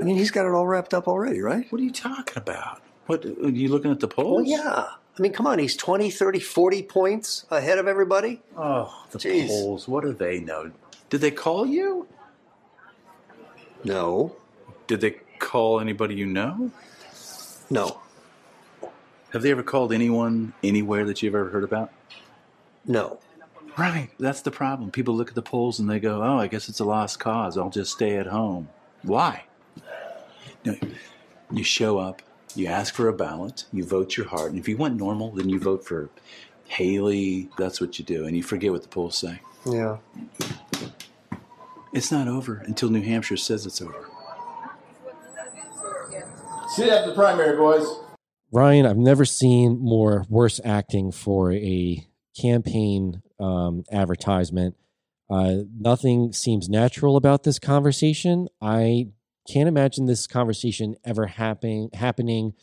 I 0.00 0.04
mean, 0.04 0.16
he's 0.16 0.30
got 0.30 0.46
it 0.46 0.52
all 0.52 0.66
wrapped 0.66 0.92
up 0.92 1.06
already, 1.06 1.40
right? 1.40 1.70
What 1.70 1.80
are 1.80 1.84
you 1.84 1.92
talking 1.92 2.36
about? 2.36 2.82
What 3.06 3.24
are 3.24 3.48
you 3.50 3.68
looking 3.68 3.90
at 3.90 4.00
the 4.00 4.08
polls? 4.08 4.42
Well, 4.42 4.50
yeah. 4.50 4.86
I 5.18 5.22
mean, 5.22 5.32
come 5.32 5.46
on, 5.46 5.58
he's 5.58 5.76
20, 5.76 6.10
30, 6.10 6.40
40 6.40 6.82
points 6.84 7.44
ahead 7.50 7.78
of 7.78 7.86
everybody. 7.86 8.40
Oh, 8.56 9.04
the 9.10 9.18
Jeez. 9.18 9.48
polls. 9.48 9.86
What 9.86 10.04
do 10.04 10.12
they 10.12 10.40
know? 10.40 10.70
Did 11.10 11.20
they 11.20 11.30
call 11.30 11.66
you? 11.66 12.06
No. 13.84 14.36
Did 14.86 15.00
they 15.00 15.16
call 15.38 15.80
anybody 15.80 16.14
you 16.14 16.26
know? 16.26 16.70
No. 17.68 18.00
Have 19.32 19.42
they 19.42 19.50
ever 19.50 19.62
called 19.62 19.92
anyone 19.92 20.52
anywhere 20.62 21.04
that 21.04 21.22
you've 21.22 21.34
ever 21.34 21.50
heard 21.50 21.64
about? 21.64 21.92
No. 22.86 23.18
Right. 23.76 24.10
That's 24.18 24.42
the 24.42 24.50
problem. 24.50 24.90
People 24.90 25.14
look 25.14 25.28
at 25.28 25.34
the 25.34 25.42
polls 25.42 25.78
and 25.78 25.88
they 25.88 26.00
go, 26.00 26.22
oh, 26.22 26.38
I 26.38 26.46
guess 26.46 26.68
it's 26.68 26.80
a 26.80 26.84
lost 26.84 27.20
cause. 27.20 27.58
I'll 27.58 27.70
just 27.70 27.92
stay 27.92 28.16
at 28.16 28.26
home. 28.26 28.68
Why? 29.02 29.44
No, 30.64 30.76
you 31.50 31.64
show 31.64 31.98
up, 31.98 32.22
you 32.54 32.66
ask 32.66 32.94
for 32.94 33.08
a 33.08 33.12
ballot, 33.12 33.64
you 33.72 33.82
vote 33.84 34.16
your 34.16 34.26
heart, 34.28 34.50
and 34.50 34.58
if 34.58 34.68
you 34.68 34.76
want 34.76 34.96
normal, 34.96 35.30
then 35.30 35.48
you 35.48 35.58
vote 35.58 35.86
for 35.86 36.10
Haley. 36.66 37.48
That's 37.56 37.80
what 37.80 37.98
you 37.98 38.04
do, 38.04 38.26
and 38.26 38.36
you 38.36 38.42
forget 38.42 38.70
what 38.70 38.82
the 38.82 38.88
polls 38.88 39.16
say. 39.16 39.40
Yeah. 39.64 39.96
It's 41.92 42.12
not 42.12 42.28
over 42.28 42.62
until 42.66 42.88
New 42.88 43.02
Hampshire 43.02 43.36
says 43.36 43.66
it's 43.66 43.82
over. 43.82 44.06
See 46.74 46.84
you 46.84 46.90
after 46.90 47.10
the 47.10 47.16
primary, 47.16 47.56
boys. 47.56 47.84
Ryan, 48.52 48.86
I've 48.86 48.96
never 48.96 49.24
seen 49.24 49.80
more 49.80 50.24
worse 50.28 50.60
acting 50.64 51.10
for 51.10 51.52
a 51.52 52.06
campaign 52.40 53.22
um, 53.40 53.84
advertisement. 53.90 54.76
Uh, 55.28 55.62
nothing 55.78 56.32
seems 56.32 56.68
natural 56.68 57.16
about 57.16 57.42
this 57.42 57.58
conversation. 57.58 58.48
I 58.60 59.08
can't 59.48 59.68
imagine 59.68 60.06
this 60.06 60.26
conversation 60.26 60.96
ever 61.04 61.26
happening 61.26 61.90
happening 61.94 62.54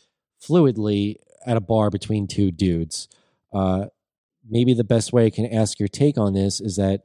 fluidly 0.42 1.16
at 1.46 1.56
a 1.56 1.60
bar 1.60 1.90
between 1.90 2.26
two 2.26 2.50
dudes. 2.50 3.08
Uh, 3.52 3.86
maybe 4.48 4.74
the 4.74 4.84
best 4.84 5.12
way 5.12 5.26
I 5.26 5.30
can 5.30 5.46
ask 5.46 5.78
your 5.78 5.88
take 5.88 6.16
on 6.16 6.34
this 6.34 6.60
is 6.60 6.76
that 6.76 7.04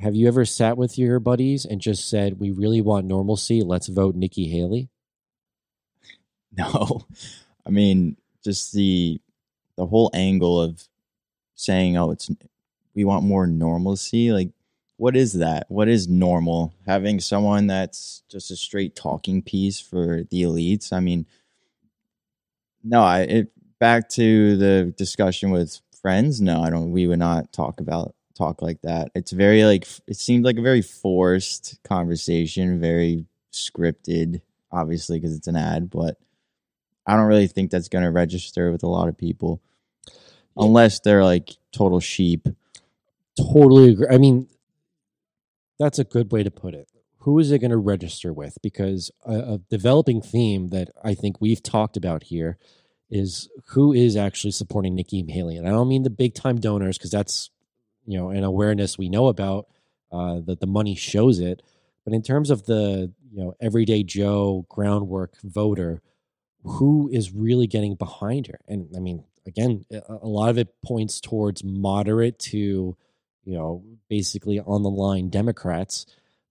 have 0.00 0.14
you 0.14 0.28
ever 0.28 0.44
sat 0.44 0.76
with 0.76 0.98
your 0.98 1.20
buddies 1.20 1.64
and 1.64 1.80
just 1.80 2.08
said, 2.08 2.40
"We 2.40 2.50
really 2.50 2.80
want 2.80 3.06
normalcy. 3.06 3.62
Let's 3.62 3.88
vote 3.88 4.14
Nikki 4.16 4.48
Haley"? 4.48 4.88
No, 6.56 7.06
I 7.66 7.70
mean 7.70 8.16
just 8.42 8.72
the 8.72 9.20
the 9.76 9.86
whole 9.86 10.10
angle 10.14 10.60
of 10.60 10.88
saying, 11.56 11.96
"Oh, 11.96 12.10
it's 12.12 12.30
we 12.94 13.04
want 13.04 13.24
more 13.24 13.46
normalcy." 13.46 14.32
Like, 14.32 14.50
what 14.96 15.16
is 15.16 15.34
that? 15.34 15.66
What 15.70 15.88
is 15.88 16.08
normal? 16.08 16.74
Having 16.86 17.20
someone 17.20 17.68
that's 17.68 18.22
just 18.30 18.50
a 18.50 18.56
straight 18.56 18.96
talking 18.96 19.42
piece 19.42 19.80
for 19.80 20.24
the 20.30 20.42
elites. 20.42 20.92
I 20.92 21.00
mean, 21.00 21.26
no. 22.82 23.02
I 23.02 23.20
it 23.22 23.52
back 23.78 24.08
to 24.10 24.56
the 24.56 24.94
discussion 24.96 25.50
with 25.50 25.80
friends. 26.00 26.40
No, 26.40 26.62
I 26.62 26.70
don't. 26.70 26.90
We 26.92 27.06
would 27.06 27.18
not 27.18 27.52
talk 27.52 27.80
about 27.80 28.14
talk 28.40 28.62
like 28.62 28.80
that. 28.82 29.10
It's 29.14 29.32
very 29.32 29.64
like 29.64 29.86
it 30.06 30.16
seemed 30.16 30.44
like 30.44 30.56
a 30.56 30.62
very 30.62 30.82
forced 30.82 31.78
conversation, 31.84 32.80
very 32.80 33.26
scripted, 33.52 34.40
obviously 34.72 35.18
because 35.18 35.36
it's 35.36 35.48
an 35.48 35.56
ad, 35.56 35.90
but 35.90 36.16
I 37.06 37.16
don't 37.16 37.26
really 37.26 37.46
think 37.46 37.70
that's 37.70 37.88
going 37.88 38.04
to 38.04 38.10
register 38.10 38.70
with 38.70 38.82
a 38.82 38.88
lot 38.88 39.08
of 39.08 39.18
people 39.18 39.60
unless 40.56 41.00
they're 41.00 41.24
like 41.24 41.50
total 41.72 42.00
sheep. 42.00 42.48
Totally 43.36 43.90
agree. 43.90 44.06
I 44.10 44.18
mean, 44.18 44.48
that's 45.78 45.98
a 45.98 46.04
good 46.04 46.32
way 46.32 46.42
to 46.42 46.50
put 46.50 46.74
it. 46.74 46.88
Who 47.20 47.38
is 47.38 47.50
it 47.52 47.58
going 47.58 47.70
to 47.70 47.76
register 47.76 48.32
with? 48.32 48.56
Because 48.62 49.10
a, 49.26 49.34
a 49.34 49.58
developing 49.70 50.22
theme 50.22 50.68
that 50.68 50.90
I 51.04 51.14
think 51.14 51.40
we've 51.40 51.62
talked 51.62 51.96
about 51.96 52.24
here 52.24 52.58
is 53.10 53.48
who 53.68 53.92
is 53.92 54.16
actually 54.16 54.52
supporting 54.52 54.94
Nikki 54.94 55.24
Haley. 55.28 55.56
And 55.56 55.66
I 55.66 55.70
don't 55.70 55.88
mean 55.88 56.02
the 56.02 56.10
big 56.10 56.34
time 56.34 56.60
donors 56.60 56.96
because 56.96 57.10
that's 57.10 57.50
you 58.10 58.18
know 58.18 58.30
an 58.30 58.42
awareness 58.44 58.98
we 58.98 59.08
know 59.08 59.28
about 59.28 59.68
uh, 60.10 60.40
that 60.46 60.60
the 60.60 60.66
money 60.66 60.94
shows 60.96 61.38
it. 61.38 61.62
But 62.04 62.14
in 62.14 62.22
terms 62.22 62.50
of 62.50 62.66
the 62.66 63.12
you 63.32 63.44
know 63.44 63.54
everyday 63.60 64.02
Joe 64.02 64.66
groundwork 64.68 65.40
voter, 65.42 66.02
who 66.64 67.08
is 67.12 67.32
really 67.32 67.68
getting 67.68 67.94
behind 67.94 68.48
her? 68.48 68.58
And 68.66 68.88
I 68.96 68.98
mean, 69.00 69.24
again, 69.46 69.84
a 69.90 70.26
lot 70.26 70.50
of 70.50 70.58
it 70.58 70.68
points 70.84 71.20
towards 71.20 71.62
moderate 71.62 72.38
to 72.50 72.58
you 73.44 73.54
know 73.54 73.84
basically 74.08 74.58
on 74.58 74.82
the 74.82 74.90
line 74.90 75.28
Democrats. 75.28 76.06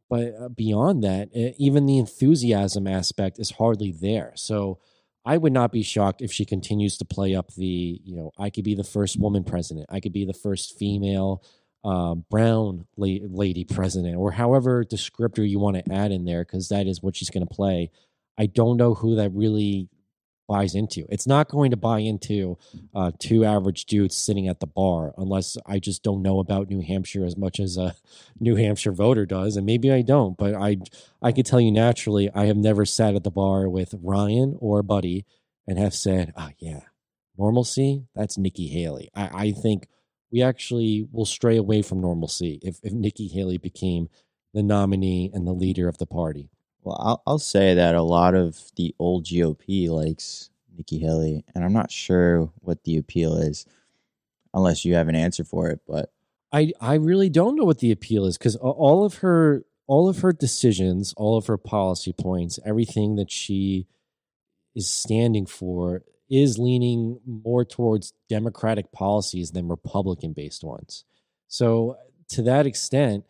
But 0.10 0.34
uh, 0.40 0.50
beyond 0.50 1.04
that, 1.04 1.30
even 1.60 1.86
the 1.86 2.00
enthusiasm 2.00 2.88
aspect 2.88 3.38
is 3.38 3.52
hardly 3.52 3.92
there. 3.92 4.32
So 4.36 4.80
I 5.26 5.38
would 5.38 5.54
not 5.54 5.72
be 5.72 5.84
shocked 5.84 6.22
if 6.22 6.32
she 6.32 6.46
continues 6.46 6.98
to 6.98 7.06
play 7.06 7.36
up 7.36 7.54
the, 7.54 8.02
you 8.04 8.16
know, 8.16 8.32
I 8.38 8.50
could 8.50 8.64
be 8.64 8.76
the 8.76 8.84
first 8.84 9.20
woman 9.20 9.44
president, 9.44 9.88
I 9.90 10.00
could 10.00 10.14
be 10.14 10.26
the 10.26 10.34
first 10.34 10.78
female 10.78 11.44
uh, 11.84 12.16
brown 12.16 12.86
la- 12.98 13.28
lady 13.30 13.64
president, 13.64 14.16
or 14.16 14.32
however 14.32 14.84
descriptor 14.84 15.48
you 15.48 15.60
want 15.60 15.78
to 15.78 15.94
add 15.94 16.12
in 16.12 16.26
there, 16.26 16.44
because 16.44 16.70
that 16.70 16.88
is 16.88 17.02
what 17.02 17.16
she's 17.16 17.30
going 17.30 17.46
to 17.46 17.54
play. 17.54 17.92
I 18.38 18.46
don't 18.46 18.78
know 18.78 18.94
who 18.94 19.16
that 19.16 19.32
really 19.34 19.90
buys 20.50 20.74
into. 20.74 21.06
It's 21.10 21.28
not 21.28 21.48
going 21.48 21.72
to 21.72 21.78
buy 21.78 22.00
into 22.00 22.58
uh, 22.94 23.12
two 23.20 23.46
average 23.46 23.86
dudes 23.86 24.18
sitting 24.18 24.48
at 24.48 24.60
the 24.60 24.68
bar 24.68 25.14
unless 25.16 25.58
I 25.66 25.78
just 25.78 26.04
don't 26.04 26.24
know 26.24 26.40
about 26.40 26.70
New 26.70 26.82
Hampshire 26.82 27.24
as 27.24 27.38
much 27.38 27.60
as 27.60 27.78
a 27.78 27.96
New 28.40 28.56
Hampshire 28.56 28.92
voter 28.92 29.26
does, 29.26 29.56
and 29.56 29.66
maybe 29.66 29.94
I 29.94 30.02
don't. 30.02 30.36
But 30.36 30.56
I 30.56 30.78
I 31.22 31.32
can 31.32 31.44
tell 31.44 31.62
you 31.62 31.72
naturally, 31.72 32.30
I 32.34 32.48
have 32.48 32.58
never 32.58 32.86
sat 32.86 33.16
at 33.16 33.24
the 33.24 33.32
bar 33.32 33.70
with 33.70 33.94
Ryan 34.02 34.58
or 34.60 34.82
Buddy 34.84 35.26
and 35.68 35.78
have 35.78 35.94
said, 35.94 36.34
"Ah, 36.36 36.50
yeah, 36.58 36.82
normalcy. 37.38 38.08
That's 38.16 38.38
Nikki 38.38 38.68
Haley." 38.68 39.10
I, 39.14 39.46
I 39.46 39.52
think 39.52 39.88
we 40.32 40.42
actually 40.42 41.08
will 41.12 41.26
stray 41.26 41.58
away 41.58 41.84
from 41.84 42.02
normalcy 42.02 42.60
if 42.64 42.80
if 42.84 42.92
Nikki 42.92 43.28
Haley 43.28 43.58
became 43.58 44.10
the 44.54 44.64
nominee 44.64 45.30
and 45.32 45.46
the 45.46 45.54
leader 45.54 45.88
of 45.88 46.00
the 46.00 46.08
party. 46.08 46.50
Well, 46.84 46.98
I'll, 47.00 47.24
I'll 47.28 47.40
say 47.40 47.74
that 47.76 47.96
a 47.96 48.02
lot 48.02 48.36
of 48.36 48.58
the 48.76 48.96
old 49.00 49.26
GOP 49.26 49.90
likes 49.90 50.50
Nikki 50.78 51.00
Haley, 51.00 51.44
and 51.54 51.64
I'm 51.64 51.74
not 51.74 51.92
sure 51.92 52.52
what 52.62 52.84
the 52.84 52.98
appeal 52.98 53.36
is, 53.36 53.66
unless 54.54 54.86
you 54.86 54.96
have 54.96 55.10
an 55.10 55.16
answer 55.16 55.44
for 55.44 55.70
it. 55.70 55.82
But 55.88 56.12
I 56.52 56.72
I 56.80 56.96
really 56.96 57.30
don't 57.30 57.56
know 57.56 57.66
what 57.66 57.80
the 57.80 57.92
appeal 57.92 58.26
is 58.26 58.38
because 58.38 58.56
all 58.56 59.04
of 59.04 59.16
her 59.16 59.66
all 59.88 60.08
of 60.08 60.20
her 60.20 60.32
decisions, 60.32 61.14
all 61.18 61.36
of 61.38 61.48
her 61.48 61.58
policy 61.58 62.14
points, 62.14 62.60
everything 62.66 63.16
that 63.16 63.32
she 63.32 63.88
is 64.76 64.90
standing 64.90 65.46
for 65.46 66.04
is 66.30 66.60
leaning 66.60 67.20
more 67.26 67.66
towards 67.66 68.14
democratic 68.30 68.92
policies 68.92 69.52
than 69.52 69.68
republican 69.68 70.32
based 70.32 70.64
ones. 70.64 71.04
So 71.48 71.98
to 72.30 72.44
that 72.44 72.68
extent, 72.68 73.26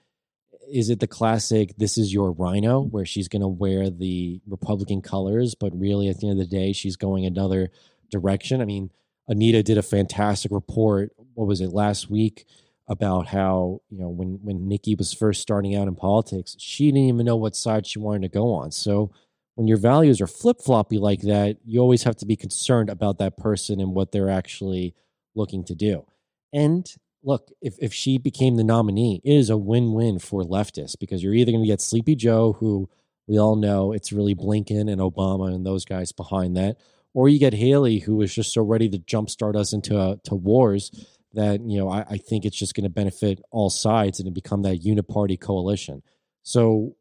is 0.72 0.90
it 0.90 1.00
the 1.00 1.08
classic 1.08 1.74
this 1.78 1.98
is 1.98 2.14
your 2.14 2.32
rhino 2.32 2.82
where 2.82 3.06
she's 3.06 3.28
going 3.28 3.42
to 3.42 3.48
wear 3.48 3.90
the 3.90 4.40
republican 4.48 5.02
colors 5.02 5.56
but 5.56 5.78
really 5.78 6.10
at 6.10 6.20
the 6.20 6.30
end 6.30 6.40
of 6.40 6.50
the 6.50 6.58
day 6.58 6.74
she's 6.74 6.96
going 6.96 7.26
another 7.26 7.70
direction? 8.12 8.62
I 8.62 8.66
mean 8.66 8.92
anita 9.28 9.62
did 9.64 9.78
a 9.78 9.84
fantastic 9.84 10.52
report 10.52 11.12
what 11.34 11.48
was 11.48 11.62
it 11.62 11.72
last 11.72 12.10
week 12.10 12.46
about 12.88 13.28
how 13.28 13.82
you 13.90 14.00
know 14.00 14.10
when 14.10 14.40
when 14.44 14.68
nikki 14.68 14.96
was 14.96 15.14
first 15.14 15.42
starting 15.42 15.76
out 15.76 15.88
in 15.88 15.96
politics 15.96 16.56
she 16.60 16.88
didn't 16.88 17.10
even 17.10 17.26
know 17.26 17.36
what 17.36 17.56
side 17.56 17.86
she 17.86 18.00
wanted 18.00 18.22
to 18.24 18.30
go 18.30 18.54
on. 18.54 18.72
So 18.72 19.12
when 19.56 19.68
your 19.68 19.78
values 19.78 20.22
are 20.22 20.28
flip-floppy 20.28 20.98
like 20.98 21.22
that 21.22 21.58
you 21.66 21.80
always 21.80 22.04
have 22.04 22.16
to 22.18 22.26
be 22.26 22.36
concerned 22.36 22.90
about 22.90 23.20
that 23.20 23.38
person 23.38 23.80
and 23.80 23.94
what 23.94 24.12
they're 24.12 24.30
actually 24.30 24.96
looking 25.36 25.64
to 25.66 25.76
do. 25.76 26.06
And 26.52 26.92
look, 27.24 27.52
if, 27.62 27.76
if 27.80 27.94
she 27.94 28.18
became 28.18 28.56
the 28.56 28.64
nominee, 28.64 29.22
it 29.24 29.34
is 29.34 29.50
a 29.50 29.58
win 29.58 29.94
win 29.94 30.20
for 30.20 30.44
leftists 30.44 30.98
because 31.00 31.24
you're 31.24 31.34
either 31.34 31.52
going 31.52 31.64
to 31.64 31.68
get 31.68 31.82
Sleepy 31.82 32.16
Joe, 32.16 32.54
who 32.54 32.90
we 33.28 33.40
all 33.40 33.56
know 33.56 33.92
it's 33.92 34.12
really 34.12 34.36
Blinken 34.36 34.92
and 34.92 35.02
Obama 35.02 35.54
and 35.54 35.66
those 35.66 35.86
guys 35.86 36.12
behind 36.12 36.56
that, 36.58 36.78
or 37.14 37.30
you 37.30 37.40
get 37.40 37.54
Haley, 37.54 38.00
who 38.00 38.22
is 38.22 38.34
just 38.34 38.54
so 38.54 38.62
ready 38.62 38.90
to 38.90 39.00
jumpstart 39.00 39.56
us 39.56 39.74
into 39.74 39.98
uh, 39.98 40.16
to 40.24 40.36
wars 40.36 40.92
that 41.34 41.62
you 41.62 41.78
know 41.78 41.90
I, 41.90 42.06
I 42.10 42.18
think 42.18 42.46
it's 42.46 42.58
just 42.58 42.74
going 42.74 42.86
to 42.86 42.90
benefit 42.90 43.42
all 43.52 43.70
sides 43.70 44.20
and 44.20 44.34
become 44.34 44.64
that 44.64 44.82
uniparty 44.82 45.40
coalition. 45.40 46.02
So, 46.44 46.96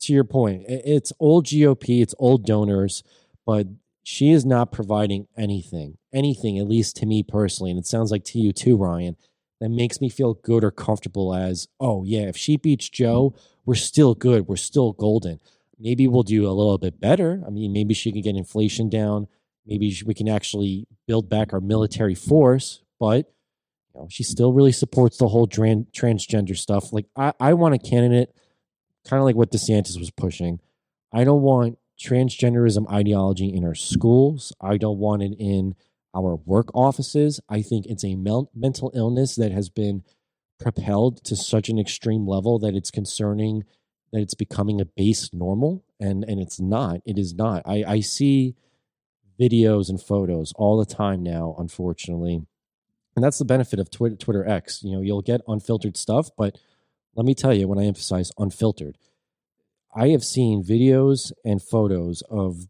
to 0.00 0.12
your 0.12 0.24
point, 0.24 0.64
it's 0.68 1.12
old 1.18 1.46
GOP, 1.46 2.00
it's 2.00 2.14
old 2.18 2.46
donors, 2.46 3.02
but 3.44 3.66
she 4.04 4.32
is 4.32 4.44
not 4.44 4.72
providing 4.72 5.28
anything, 5.36 5.98
anything, 6.12 6.58
at 6.58 6.66
least 6.66 6.96
to 6.96 7.06
me 7.06 7.22
personally, 7.22 7.70
and 7.70 7.78
it 7.78 7.86
sounds 7.86 8.10
like 8.10 8.24
to 8.24 8.38
you 8.38 8.52
too, 8.52 8.76
Ryan 8.76 9.16
that 9.62 9.68
makes 9.68 10.00
me 10.00 10.08
feel 10.08 10.34
good 10.34 10.64
or 10.64 10.72
comfortable 10.72 11.32
as, 11.32 11.68
oh, 11.78 12.02
yeah, 12.02 12.22
if 12.22 12.36
she 12.36 12.56
beats 12.56 12.88
Joe, 12.88 13.32
we're 13.64 13.76
still 13.76 14.12
good. 14.16 14.48
We're 14.48 14.56
still 14.56 14.92
golden. 14.92 15.38
Maybe 15.78 16.08
we'll 16.08 16.24
do 16.24 16.48
a 16.48 16.50
little 16.50 16.78
bit 16.78 16.98
better. 16.98 17.40
I 17.46 17.50
mean, 17.50 17.72
maybe 17.72 17.94
she 17.94 18.10
can 18.10 18.22
get 18.22 18.34
inflation 18.34 18.90
down. 18.90 19.28
Maybe 19.64 19.96
we 20.04 20.14
can 20.14 20.28
actually 20.28 20.88
build 21.06 21.28
back 21.28 21.52
our 21.52 21.60
military 21.60 22.16
force. 22.16 22.82
But 22.98 23.32
you 23.94 24.00
know, 24.00 24.08
she 24.10 24.24
still 24.24 24.52
really 24.52 24.72
supports 24.72 25.18
the 25.18 25.28
whole 25.28 25.46
tran- 25.46 25.86
transgender 25.92 26.56
stuff. 26.56 26.92
Like, 26.92 27.06
I, 27.14 27.32
I 27.38 27.54
want 27.54 27.76
a 27.76 27.78
candidate, 27.78 28.34
kind 29.08 29.20
of 29.20 29.24
like 29.24 29.36
what 29.36 29.52
DeSantis 29.52 29.96
was 29.96 30.10
pushing. 30.10 30.58
I 31.12 31.22
don't 31.22 31.42
want 31.42 31.78
transgenderism 32.00 32.90
ideology 32.90 33.54
in 33.54 33.64
our 33.64 33.76
schools. 33.76 34.52
I 34.60 34.76
don't 34.76 34.98
want 34.98 35.22
it 35.22 35.36
in 35.38 35.76
our 36.14 36.36
work 36.36 36.74
offices. 36.74 37.40
I 37.48 37.62
think 37.62 37.86
it's 37.86 38.04
a 38.04 38.14
mel- 38.14 38.50
mental 38.54 38.90
illness 38.94 39.36
that 39.36 39.52
has 39.52 39.68
been 39.68 40.04
propelled 40.58 41.24
to 41.24 41.36
such 41.36 41.68
an 41.68 41.78
extreme 41.78 42.26
level 42.26 42.58
that 42.60 42.74
it's 42.74 42.90
concerning 42.90 43.64
that 44.12 44.20
it's 44.20 44.34
becoming 44.34 44.80
a 44.80 44.84
base 44.84 45.32
normal, 45.32 45.84
and 45.98 46.22
and 46.24 46.38
it's 46.40 46.60
not. 46.60 47.00
It 47.06 47.18
is 47.18 47.34
not. 47.34 47.62
I 47.64 47.84
I 47.86 48.00
see 48.00 48.54
videos 49.40 49.88
and 49.88 50.00
photos 50.00 50.52
all 50.56 50.78
the 50.78 50.94
time 50.94 51.22
now, 51.22 51.56
unfortunately, 51.58 52.42
and 53.16 53.24
that's 53.24 53.38
the 53.38 53.44
benefit 53.44 53.78
of 53.78 53.90
Twitter, 53.90 54.16
Twitter 54.16 54.46
X. 54.46 54.82
You 54.82 54.92
know, 54.92 55.00
you'll 55.00 55.22
get 55.22 55.40
unfiltered 55.48 55.96
stuff, 55.96 56.30
but 56.36 56.58
let 57.14 57.26
me 57.26 57.34
tell 57.34 57.54
you, 57.54 57.68
when 57.68 57.78
I 57.78 57.84
emphasize 57.84 58.30
unfiltered, 58.38 58.98
I 59.94 60.08
have 60.08 60.24
seen 60.24 60.62
videos 60.62 61.32
and 61.44 61.62
photos 61.62 62.22
of 62.30 62.68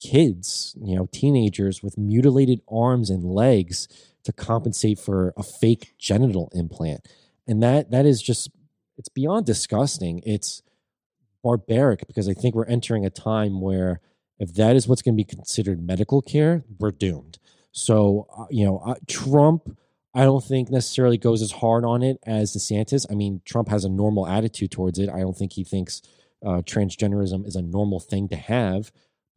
kids, 0.00 0.76
you 0.82 0.96
know, 0.96 1.08
teenagers 1.12 1.82
with 1.82 1.98
mutilated 1.98 2.60
arms 2.70 3.10
and 3.10 3.24
legs 3.24 3.88
to 4.24 4.32
compensate 4.32 4.98
for 4.98 5.32
a 5.36 5.42
fake 5.42 5.94
genital 5.98 6.50
implant. 6.54 7.06
And 7.46 7.62
that 7.62 7.90
that 7.90 8.06
is 8.06 8.22
just 8.22 8.50
it's 8.96 9.08
beyond 9.08 9.46
disgusting. 9.46 10.22
It's 10.26 10.62
barbaric 11.42 12.06
because 12.06 12.28
I 12.28 12.34
think 12.34 12.54
we're 12.54 12.66
entering 12.66 13.06
a 13.06 13.10
time 13.10 13.60
where 13.60 14.00
if 14.38 14.54
that 14.54 14.76
is 14.76 14.88
what's 14.88 15.02
going 15.02 15.14
to 15.14 15.22
be 15.22 15.24
considered 15.24 15.82
medical 15.82 16.22
care, 16.22 16.64
we're 16.78 16.90
doomed. 16.90 17.38
So, 17.72 18.26
uh, 18.36 18.46
you 18.50 18.64
know, 18.64 18.78
uh, 18.78 18.94
Trump 19.06 19.76
I 20.14 20.24
don't 20.24 20.44
think 20.44 20.70
necessarily 20.70 21.18
goes 21.18 21.40
as 21.40 21.52
hard 21.52 21.84
on 21.84 22.02
it 22.02 22.18
as 22.26 22.52
DeSantis. 22.52 23.06
I 23.10 23.14
mean, 23.14 23.42
Trump 23.44 23.68
has 23.68 23.84
a 23.84 23.88
normal 23.88 24.26
attitude 24.26 24.72
towards 24.72 24.98
it. 24.98 25.08
I 25.08 25.20
don't 25.20 25.36
think 25.36 25.52
he 25.52 25.62
thinks 25.62 26.02
uh, 26.44 26.62
transgenderism 26.62 27.46
is 27.46 27.54
a 27.54 27.62
normal 27.62 28.00
thing 28.00 28.28
to 28.28 28.36
have. 28.36 28.90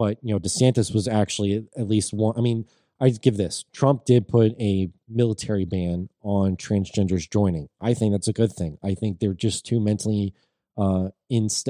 But 0.04 0.18
you 0.22 0.34
know, 0.34 0.40
DeSantis 0.40 0.94
was 0.94 1.08
actually 1.08 1.66
at 1.78 1.88
least 1.88 2.12
one. 2.12 2.34
I 2.38 2.42
mean, 2.42 2.66
I 3.00 3.08
give 3.08 3.38
this: 3.38 3.64
Trump 3.72 4.04
did 4.04 4.28
put 4.28 4.52
a 4.60 4.90
military 5.08 5.64
ban 5.64 6.10
on 6.22 6.58
transgenders 6.58 7.30
joining. 7.30 7.70
I 7.80 7.94
think 7.94 8.12
that's 8.12 8.28
a 8.28 8.34
good 8.34 8.52
thing. 8.52 8.78
I 8.84 8.96
think 8.96 9.20
they're 9.20 9.34
just 9.34 9.66
too 9.66 9.80
mentally 9.80 10.34
uh, 10.78 11.12
inst- 11.30 11.70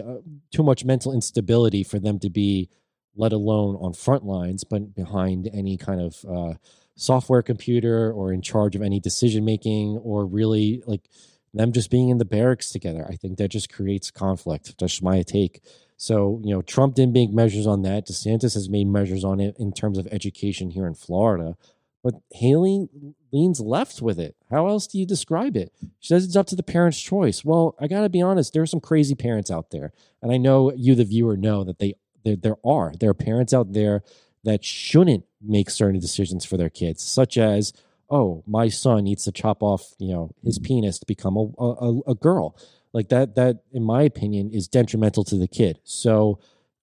too 0.51 0.63
much 0.63 0.83
mental 0.83 1.13
instability 1.13 1.83
for 1.83 1.99
them 1.99 2.17
to 2.21 2.31
be, 2.31 2.69
let 3.15 3.33
alone 3.33 3.75
on 3.75 3.93
front 3.93 4.25
lines, 4.25 4.63
but 4.63 4.95
behind 4.95 5.47
any 5.53 5.77
kind 5.77 6.01
of 6.01 6.25
uh, 6.27 6.53
software 6.95 7.43
computer 7.43 8.11
or 8.11 8.33
in 8.33 8.41
charge 8.41 8.75
of 8.75 8.81
any 8.81 8.99
decision 8.99 9.45
making 9.45 9.97
or 9.97 10.25
really 10.25 10.81
like 10.87 11.07
them 11.53 11.71
just 11.71 11.91
being 11.91 12.09
in 12.09 12.17
the 12.17 12.25
barracks 12.25 12.71
together. 12.71 13.05
I 13.07 13.15
think 13.15 13.37
that 13.37 13.49
just 13.49 13.71
creates 13.71 14.09
conflict. 14.09 14.73
That's 14.79 15.03
my 15.03 15.21
take. 15.21 15.61
So, 16.03 16.41
you 16.43 16.53
know, 16.53 16.61
Trump 16.61 16.95
didn't 16.95 17.13
make 17.13 17.31
measures 17.31 17.65
on 17.65 17.83
that. 17.83 18.07
DeSantis 18.07 18.55
has 18.55 18.67
made 18.67 18.87
measures 18.87 19.23
on 19.23 19.39
it 19.39 19.55
in 19.57 19.71
terms 19.71 19.97
of 19.97 20.05
education 20.11 20.71
here 20.71 20.85
in 20.85 20.95
Florida. 20.95 21.55
But 22.03 22.15
Haley 22.29 22.89
leans 23.31 23.61
left 23.61 24.01
with 24.01 24.19
it. 24.19 24.35
How 24.51 24.67
else 24.67 24.85
do 24.85 24.99
you 24.99 25.05
describe 25.05 25.55
it? 25.55 25.71
She 26.01 26.09
says 26.09 26.25
it's 26.25 26.35
up 26.35 26.47
to 26.47 26.57
the 26.57 26.61
parent's 26.61 26.99
choice. 26.99 27.45
Well, 27.45 27.77
I 27.79 27.87
got 27.87 28.01
to 28.01 28.09
be 28.09 28.21
honest, 28.21 28.51
there 28.51 28.61
are 28.61 28.65
some 28.65 28.81
crazy 28.81 29.15
parents 29.15 29.49
out 29.49 29.71
there. 29.71 29.93
And 30.21 30.29
I 30.29 30.35
know 30.35 30.73
you, 30.73 30.93
the 30.93 31.05
viewer, 31.05 31.37
know 31.37 31.63
that 31.63 31.79
they 31.79 31.93
there, 32.25 32.35
there 32.35 32.57
are. 32.65 32.91
There 32.99 33.11
are 33.11 33.13
parents 33.13 33.53
out 33.53 33.71
there 33.71 34.03
that 34.43 34.65
shouldn't 34.65 35.23
make 35.41 35.69
certain 35.69 36.01
decisions 36.01 36.43
for 36.43 36.57
their 36.57 36.69
kids, 36.69 37.01
such 37.01 37.37
as 37.37 37.71
oh, 38.09 38.43
my 38.45 38.67
son 38.67 39.05
needs 39.05 39.23
to 39.23 39.31
chop 39.31 39.63
off, 39.63 39.93
you 39.99 40.11
know, 40.11 40.31
his 40.43 40.59
penis 40.59 40.99
to 40.99 41.05
become 41.05 41.37
a, 41.37 41.63
a, 41.63 41.99
a 42.07 42.15
girl. 42.15 42.57
Like 42.93 43.09
that, 43.09 43.35
that, 43.35 43.63
in 43.71 43.83
my 43.83 44.03
opinion, 44.03 44.51
is 44.51 44.67
detrimental 44.67 45.23
to 45.25 45.35
the 45.35 45.47
kid. 45.47 45.79
So 45.83 46.39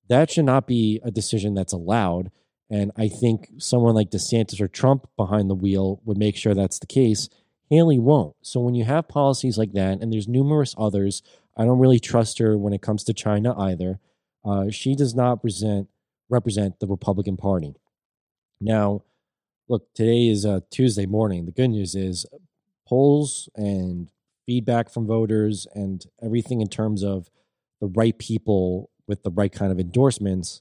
that 0.08 0.30
should 0.30 0.44
not 0.44 0.66
be 0.66 1.00
a 1.04 1.10
decision 1.10 1.54
that's 1.54 1.72
allowed. 1.72 2.30
And 2.68 2.90
I 2.96 3.08
think 3.08 3.48
someone 3.58 3.94
like 3.94 4.10
DeSantis 4.10 4.60
or 4.60 4.68
Trump 4.68 5.08
behind 5.16 5.48
the 5.48 5.54
wheel 5.54 6.00
would 6.04 6.18
make 6.18 6.36
sure 6.36 6.54
that's 6.54 6.78
the 6.78 6.86
case. 6.86 7.28
Haley 7.68 7.98
won't. 7.98 8.34
So 8.42 8.60
when 8.60 8.74
you 8.74 8.84
have 8.84 9.08
policies 9.08 9.56
like 9.56 9.72
that, 9.72 10.00
and 10.00 10.12
there's 10.12 10.26
numerous 10.28 10.74
others, 10.76 11.22
I 11.56 11.64
don't 11.64 11.78
really 11.78 12.00
trust 12.00 12.38
her 12.38 12.58
when 12.58 12.72
it 12.72 12.82
comes 12.82 13.04
to 13.04 13.14
China 13.14 13.58
either. 13.58 14.00
Uh, 14.44 14.70
she 14.70 14.94
does 14.94 15.14
not 15.14 15.40
present 15.42 15.88
represent 16.28 16.78
the 16.78 16.86
Republican 16.86 17.36
Party. 17.36 17.74
Now, 18.60 19.02
look, 19.68 19.92
today 19.94 20.28
is 20.28 20.44
a 20.44 20.62
Tuesday 20.70 21.06
morning. 21.06 21.44
The 21.44 21.52
good 21.52 21.68
news 21.68 21.94
is 21.94 22.24
polls 22.86 23.48
and 23.56 24.10
feedback 24.50 24.90
from 24.90 25.06
voters 25.06 25.68
and 25.76 26.06
everything 26.20 26.60
in 26.60 26.66
terms 26.66 27.04
of 27.04 27.30
the 27.80 27.86
right 27.86 28.18
people 28.18 28.90
with 29.06 29.22
the 29.22 29.30
right 29.30 29.52
kind 29.52 29.70
of 29.70 29.78
endorsements, 29.78 30.60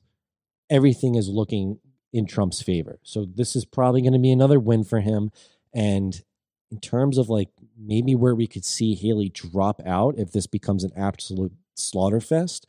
everything 0.70 1.16
is 1.16 1.28
looking 1.28 1.80
in 2.14 2.28
Trump's 2.28 2.62
favor. 2.62 3.00
So 3.02 3.26
this 3.26 3.56
is 3.56 3.66
probably 3.66 4.02
going 4.02 4.14
to 4.14 4.20
be 4.20 4.32
another 4.32 4.60
win 4.60 4.84
for 4.84 5.00
him. 5.00 5.32
And 5.74 6.22
in 6.70 6.80
terms 6.80 7.18
of 7.18 7.30
like 7.30 7.50
maybe 7.76 8.14
where 8.14 8.36
we 8.36 8.46
could 8.46 8.64
see 8.64 8.94
Haley 8.94 9.30
drop 9.30 9.82
out 9.84 10.20
if 10.20 10.34
this 10.34 10.46
becomes 10.46 10.84
an 10.84 10.92
absolute 10.96 11.54
slaughter 11.74 12.22
fest 12.22 12.68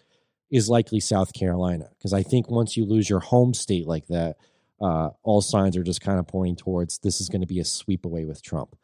is 0.50 0.70
likely 0.70 1.00
South 1.00 1.35
Carolina. 1.35 1.90
Because 1.98 2.14
I 2.14 2.22
think 2.22 2.48
once 2.48 2.78
you 2.78 2.87
lose 2.87 3.11
your 3.11 3.20
home 3.20 3.52
state 3.52 3.87
like 3.87 4.06
that, 4.06 4.38
uh, 4.80 5.11
all 5.22 5.42
signs 5.42 5.76
are 5.76 5.83
just 5.83 6.00
kind 6.00 6.18
of 6.18 6.26
pointing 6.26 6.56
towards 6.56 6.96
this 7.00 7.20
is 7.20 7.28
going 7.28 7.42
to 7.42 7.46
be 7.46 7.61
a 7.61 7.64
sweep 7.66 8.06
away 8.06 8.24
with 8.24 8.42
Trump. 8.42 8.74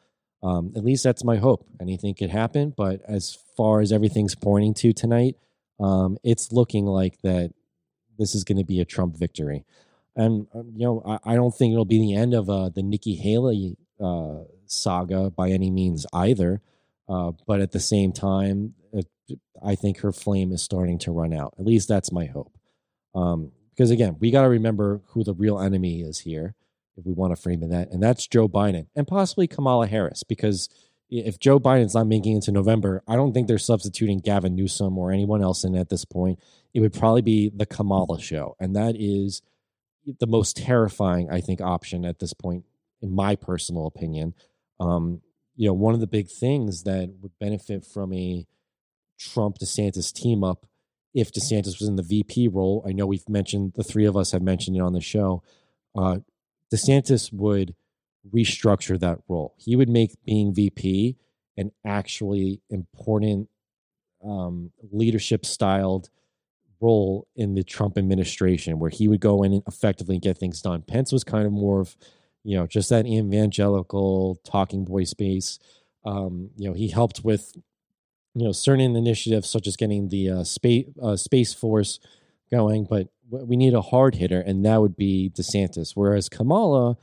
Um, 0.46 0.72
at 0.76 0.84
least 0.84 1.02
that's 1.02 1.24
my 1.24 1.36
hope. 1.36 1.66
Anything 1.80 2.14
could 2.14 2.30
happen, 2.30 2.72
but 2.76 3.00
as 3.08 3.36
far 3.56 3.80
as 3.80 3.90
everything's 3.90 4.36
pointing 4.36 4.74
to 4.74 4.92
tonight, 4.92 5.34
um, 5.80 6.18
it's 6.22 6.52
looking 6.52 6.86
like 6.86 7.20
that 7.22 7.52
this 8.16 8.34
is 8.34 8.44
going 8.44 8.58
to 8.58 8.64
be 8.64 8.80
a 8.80 8.84
Trump 8.84 9.16
victory. 9.16 9.64
And 10.14 10.46
um, 10.54 10.72
you 10.76 10.86
know, 10.86 11.02
I, 11.04 11.32
I, 11.32 11.34
don't 11.34 11.54
think 11.54 11.72
it'll 11.72 11.84
be 11.84 11.98
the 11.98 12.14
end 12.14 12.32
of 12.32 12.48
uh, 12.48 12.68
the 12.68 12.82
Nikki 12.82 13.16
Haley 13.16 13.76
uh, 14.00 14.44
saga 14.66 15.30
by 15.30 15.50
any 15.50 15.70
means 15.70 16.06
either. 16.12 16.62
Uh, 17.08 17.32
but 17.46 17.60
at 17.60 17.72
the 17.72 17.80
same 17.80 18.12
time, 18.12 18.74
I 19.64 19.74
think 19.74 20.00
her 20.00 20.12
flame 20.12 20.52
is 20.52 20.62
starting 20.62 20.98
to 21.00 21.12
run 21.12 21.32
out. 21.32 21.54
At 21.58 21.66
least 21.66 21.88
that's 21.88 22.12
my 22.12 22.26
hope. 22.26 22.52
Um, 23.14 23.52
because 23.70 23.90
again, 23.90 24.16
we 24.20 24.30
got 24.30 24.42
to 24.42 24.48
remember 24.48 25.02
who 25.08 25.24
the 25.24 25.34
real 25.34 25.58
enemy 25.58 26.00
is 26.00 26.20
here 26.20 26.54
if 26.96 27.04
we 27.04 27.12
want 27.12 27.34
to 27.34 27.40
frame 27.40 27.62
it 27.62 27.70
that, 27.70 27.90
and 27.90 28.02
that's 28.02 28.26
Joe 28.26 28.48
Biden 28.48 28.86
and 28.94 29.06
possibly 29.06 29.46
Kamala 29.46 29.86
Harris. 29.86 30.22
Because 30.22 30.68
if 31.08 31.38
Joe 31.38 31.60
Biden's 31.60 31.94
not 31.94 32.06
making 32.06 32.36
it 32.36 32.42
to 32.44 32.52
November, 32.52 33.02
I 33.06 33.16
don't 33.16 33.32
think 33.32 33.46
they're 33.46 33.58
substituting 33.58 34.20
Gavin 34.20 34.56
Newsom 34.56 34.98
or 34.98 35.12
anyone 35.12 35.42
else 35.42 35.64
in 35.64 35.76
at 35.76 35.88
this 35.88 36.04
point. 36.04 36.40
It 36.74 36.80
would 36.80 36.92
probably 36.92 37.22
be 37.22 37.50
the 37.54 37.66
Kamala 37.66 38.20
show, 38.20 38.56
and 38.58 38.74
that 38.76 38.96
is 38.98 39.42
the 40.20 40.26
most 40.26 40.56
terrifying, 40.56 41.30
I 41.30 41.40
think, 41.40 41.60
option 41.60 42.04
at 42.04 42.18
this 42.18 42.32
point, 42.32 42.64
in 43.00 43.14
my 43.14 43.36
personal 43.36 43.86
opinion. 43.86 44.34
Um, 44.78 45.22
you 45.56 45.66
know, 45.66 45.74
one 45.74 45.94
of 45.94 46.00
the 46.00 46.06
big 46.06 46.28
things 46.28 46.82
that 46.84 47.14
would 47.20 47.38
benefit 47.38 47.84
from 47.84 48.12
a 48.12 48.46
Trump 49.18 49.58
DeSantis 49.58 50.12
team 50.12 50.44
up 50.44 50.66
if 51.14 51.32
DeSantis 51.32 51.80
was 51.80 51.88
in 51.88 51.96
the 51.96 52.02
VP 52.02 52.48
role. 52.48 52.84
I 52.86 52.92
know 52.92 53.06
we've 53.06 53.28
mentioned 53.28 53.72
the 53.74 53.82
three 53.82 54.04
of 54.04 54.16
us 54.16 54.32
have 54.32 54.42
mentioned 54.42 54.76
it 54.76 54.82
on 54.82 54.92
the 54.92 55.00
show. 55.00 55.42
Uh, 55.96 56.18
DeSantis 56.72 57.32
would 57.32 57.74
restructure 58.34 58.98
that 58.98 59.18
role. 59.28 59.54
He 59.58 59.76
would 59.76 59.88
make 59.88 60.12
being 60.24 60.54
VP 60.54 61.16
an 61.56 61.72
actually 61.84 62.60
important 62.70 63.48
um, 64.24 64.72
leadership 64.90 65.46
styled 65.46 66.10
role 66.80 67.26
in 67.36 67.54
the 67.54 67.62
Trump 67.62 67.96
administration 67.96 68.78
where 68.78 68.90
he 68.90 69.08
would 69.08 69.20
go 69.20 69.42
in 69.42 69.52
and 69.52 69.62
effectively 69.66 70.18
get 70.18 70.36
things 70.36 70.60
done. 70.60 70.82
Pence 70.82 71.12
was 71.12 71.24
kind 71.24 71.46
of 71.46 71.52
more 71.52 71.80
of, 71.80 71.96
you 72.44 72.56
know, 72.56 72.66
just 72.66 72.90
that 72.90 73.06
evangelical 73.06 74.38
talking 74.44 74.84
boy 74.84 75.04
space. 75.04 75.58
Um, 76.04 76.50
you 76.56 76.68
know, 76.68 76.74
he 76.74 76.88
helped 76.88 77.24
with 77.24 77.56
you 78.36 78.44
know 78.44 78.52
certain 78.52 78.94
initiatives 78.94 79.48
such 79.48 79.66
as 79.66 79.76
getting 79.76 80.10
the 80.10 80.30
uh, 80.30 80.44
space 80.44 80.86
uh, 81.02 81.16
space 81.16 81.54
force 81.54 81.98
going, 82.50 82.86
but 82.88 83.08
we 83.28 83.56
need 83.56 83.74
a 83.74 83.82
hard 83.82 84.16
hitter, 84.16 84.40
and 84.40 84.64
that 84.64 84.80
would 84.80 84.96
be 84.96 85.30
DeSantis. 85.34 85.92
Whereas 85.94 86.28
Kamala, 86.28 86.96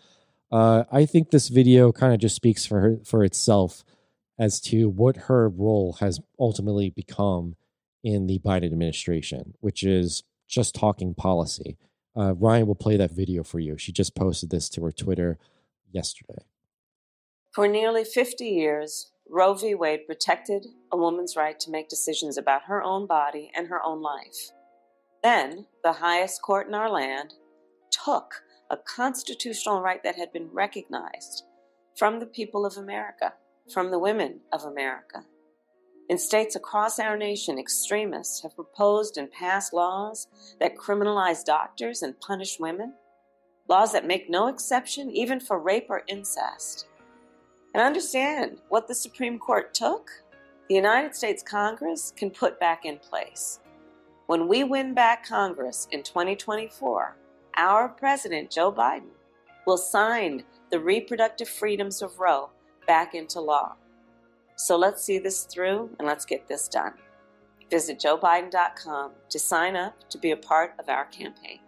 uh, 0.52 0.84
I 0.92 1.06
think 1.06 1.32
this 1.32 1.50
video 1.50 1.92
kind 1.92 2.14
of 2.14 2.20
just 2.20 2.36
speaks 2.36 2.66
for 2.66 2.80
her 2.80 2.98
for 3.04 3.24
itself 3.24 3.84
as 4.40 4.60
to 4.62 4.90
what 4.90 5.18
her 5.18 5.50
role 5.50 5.98
has 6.00 6.20
ultimately 6.40 6.90
become 6.90 7.56
in 8.04 8.28
the 8.28 8.40
Biden 8.40 8.66
administration, 8.66 9.54
which 9.60 9.84
is 9.84 10.24
just 10.48 10.76
talking 10.76 11.14
policy. 11.14 11.78
Uh, 12.16 12.34
Ryan 12.36 12.68
will 12.68 12.76
play 12.76 12.98
that 12.98 13.12
video 13.12 13.44
for 13.44 13.60
you. 13.60 13.78
She 13.78 13.92
just 13.92 14.16
posted 14.16 14.50
this 14.50 14.70
to 14.70 14.84
her 14.84 14.92
Twitter 14.92 15.40
yesterday. 15.92 16.44
For 17.52 17.68
nearly 17.68 18.04
50 18.04 18.46
years, 18.46 19.12
Roe 19.30 19.54
v. 19.54 19.74
Wade 19.74 20.06
protected 20.06 20.68
a 20.92 20.98
woman's 20.98 21.36
right 21.36 21.60
to 21.60 21.72
make 21.72 21.88
decisions 21.88 22.38
about 22.38 22.64
her 22.64 22.84
own 22.84 23.08
body 23.08 23.52
and 23.56 23.68
her 23.68 23.82
own 23.84 24.02
life. 24.02 24.52
Then, 25.24 25.68
the 25.84 25.94
highest 25.94 26.42
court 26.42 26.68
in 26.68 26.74
our 26.74 26.90
land 26.90 27.36
took 27.92 28.44
a 28.70 28.78
constitutional 28.78 29.82
right 29.82 30.04
that 30.04 30.18
had 30.18 30.34
been 30.34 30.50
recognized 30.52 31.44
from 31.98 32.20
the 32.20 32.26
people 32.26 32.66
of 32.66 32.78
America, 32.78 33.34
from 33.72 33.92
the 33.92 34.00
women 34.00 34.42
of 34.52 34.64
America. 34.64 35.24
In 36.10 36.18
states 36.18 36.56
across 36.56 37.00
our 37.00 37.16
nation, 37.16 37.58
extremists 37.58 38.44
have 38.44 38.56
proposed 38.56 39.18
and 39.18 39.32
passed 39.32 39.74
laws 39.74 40.28
that 40.60 40.76
criminalize 40.76 41.46
doctors 41.46 42.02
and 42.02 42.20
punish 42.20 42.60
women, 42.60 42.94
laws 43.70 43.94
that 43.94 44.06
make 44.06 44.30
no 44.30 44.48
exception 44.48 45.10
even 45.12 45.40
for 45.40 45.60
rape 45.60 45.88
or 45.90 46.04
incest 46.08 46.88
and 47.74 47.82
understand 47.82 48.60
what 48.70 48.88
the 48.88 48.96
Supreme 48.96 49.40
Court 49.40 49.74
took, 49.74 50.10
the 50.70 50.76
United 50.76 51.16
States 51.16 51.42
Congress 51.42 52.14
can 52.16 52.30
put 52.30 52.60
back 52.60 52.86
in 52.86 52.98
place. 52.98 53.60
When 54.34 54.48
we 54.48 54.64
win 54.64 54.96
back 54.96 55.28
Congress 55.28 55.88
in 55.92 56.02
2024, 56.02 57.16
our 57.56 57.88
president, 57.88 58.50
Joe 58.50 58.72
Biden, 58.72 59.12
will 59.68 59.78
sign 59.78 60.44
the 60.72 60.80
reproductive 60.80 61.48
freedoms 61.48 62.02
of 62.02 62.18
Roe 62.18 62.50
back 62.88 63.14
into 63.14 63.40
law. 63.40 63.76
So 64.56 64.76
let's 64.76 65.04
see 65.04 65.20
this 65.20 65.44
through 65.44 65.92
and 66.00 66.08
let's 66.08 66.26
get 66.26 66.48
this 66.48 66.68
done. 66.68 66.94
Visit 67.70 68.00
joebiden.com 68.00 69.12
to 69.30 69.38
sign 69.38 69.76
up 69.76 70.10
to 70.10 70.18
be 70.18 70.32
a 70.32 70.38
part 70.38 70.74
of 70.80 70.90
our 70.90 71.06
campaign. 71.06 71.60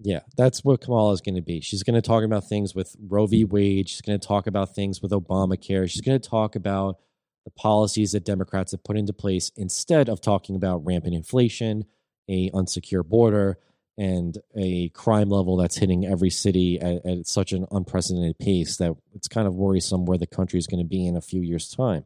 Yeah, 0.00 0.22
that's 0.36 0.64
what 0.64 0.80
Kamala 0.80 1.12
is 1.12 1.20
going 1.20 1.36
to 1.36 1.40
be. 1.40 1.60
She's 1.60 1.84
going 1.84 1.94
to 1.94 2.02
talk 2.02 2.24
about 2.24 2.48
things 2.48 2.74
with 2.74 2.96
Roe 2.98 3.28
v. 3.28 3.44
Wade. 3.44 3.88
She's 3.88 4.00
going 4.00 4.18
to 4.18 4.26
talk 4.26 4.48
about 4.48 4.74
things 4.74 5.02
with 5.02 5.12
Obamacare. 5.12 5.88
She's 5.88 6.02
going 6.02 6.20
to 6.20 6.28
talk 6.28 6.56
about 6.56 6.96
the 7.44 7.50
policies 7.50 8.12
that 8.12 8.24
Democrats 8.24 8.72
have 8.72 8.84
put 8.84 8.96
into 8.96 9.12
place 9.12 9.50
instead 9.56 10.08
of 10.08 10.20
talking 10.20 10.56
about 10.56 10.84
rampant 10.84 11.14
inflation, 11.14 11.84
a 12.28 12.50
unsecure 12.50 13.04
border, 13.04 13.58
and 13.98 14.38
a 14.56 14.88
crime 14.90 15.28
level 15.28 15.56
that's 15.56 15.76
hitting 15.76 16.06
every 16.06 16.30
city 16.30 16.80
at, 16.80 17.04
at 17.04 17.26
such 17.26 17.52
an 17.52 17.66
unprecedented 17.70 18.38
pace 18.38 18.78
that 18.78 18.94
it's 19.14 19.28
kind 19.28 19.46
of 19.46 19.54
worrisome 19.54 20.06
where 20.06 20.18
the 20.18 20.26
country 20.26 20.58
is 20.58 20.66
going 20.66 20.82
to 20.82 20.88
be 20.88 21.06
in 21.06 21.16
a 21.16 21.20
few 21.20 21.40
years' 21.40 21.70
time. 21.70 22.04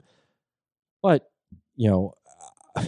But, 1.03 1.31
you 1.77 1.89
know, 1.89 2.15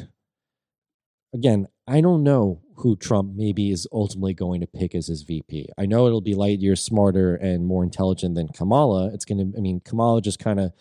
again, 1.33 1.69
I 1.87 2.01
don't 2.01 2.25
know 2.25 2.61
who 2.77 2.97
Trump 2.97 3.35
maybe 3.35 3.71
is 3.71 3.87
ultimately 3.93 4.35
going 4.35 4.61
to 4.61 4.67
pick 4.67 4.95
as 4.95 5.07
his 5.07 5.23
VP. 5.23 5.69
I 5.79 5.87
know 5.87 6.07
it'll 6.07 6.21
be 6.21 6.35
light 6.35 6.61
years 6.61 6.83
smarter 6.83 7.35
and 7.37 7.67
more 7.67 7.85
intelligent 7.85 8.35
than 8.35 8.49
Kamala. 8.49 9.13
It's 9.13 9.25
going 9.25 9.53
to, 9.53 9.59
I 9.59 9.61
mean, 9.61 9.81
Kamala 9.81 10.23
just 10.23 10.39
kind 10.39 10.61
of 10.61 10.73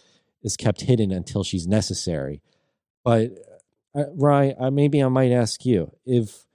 is 0.47 0.57
kept 0.57 0.81
hidden 0.81 1.11
until 1.11 1.43
she's 1.43 1.67
necessary. 1.67 2.41
But, 3.03 3.31
uh, 3.95 4.05
uh, 4.59 4.71
maybe 4.71 5.03
I 5.03 5.07
might 5.07 5.31
ask 5.31 5.65
you 5.65 5.91
if 6.05 6.45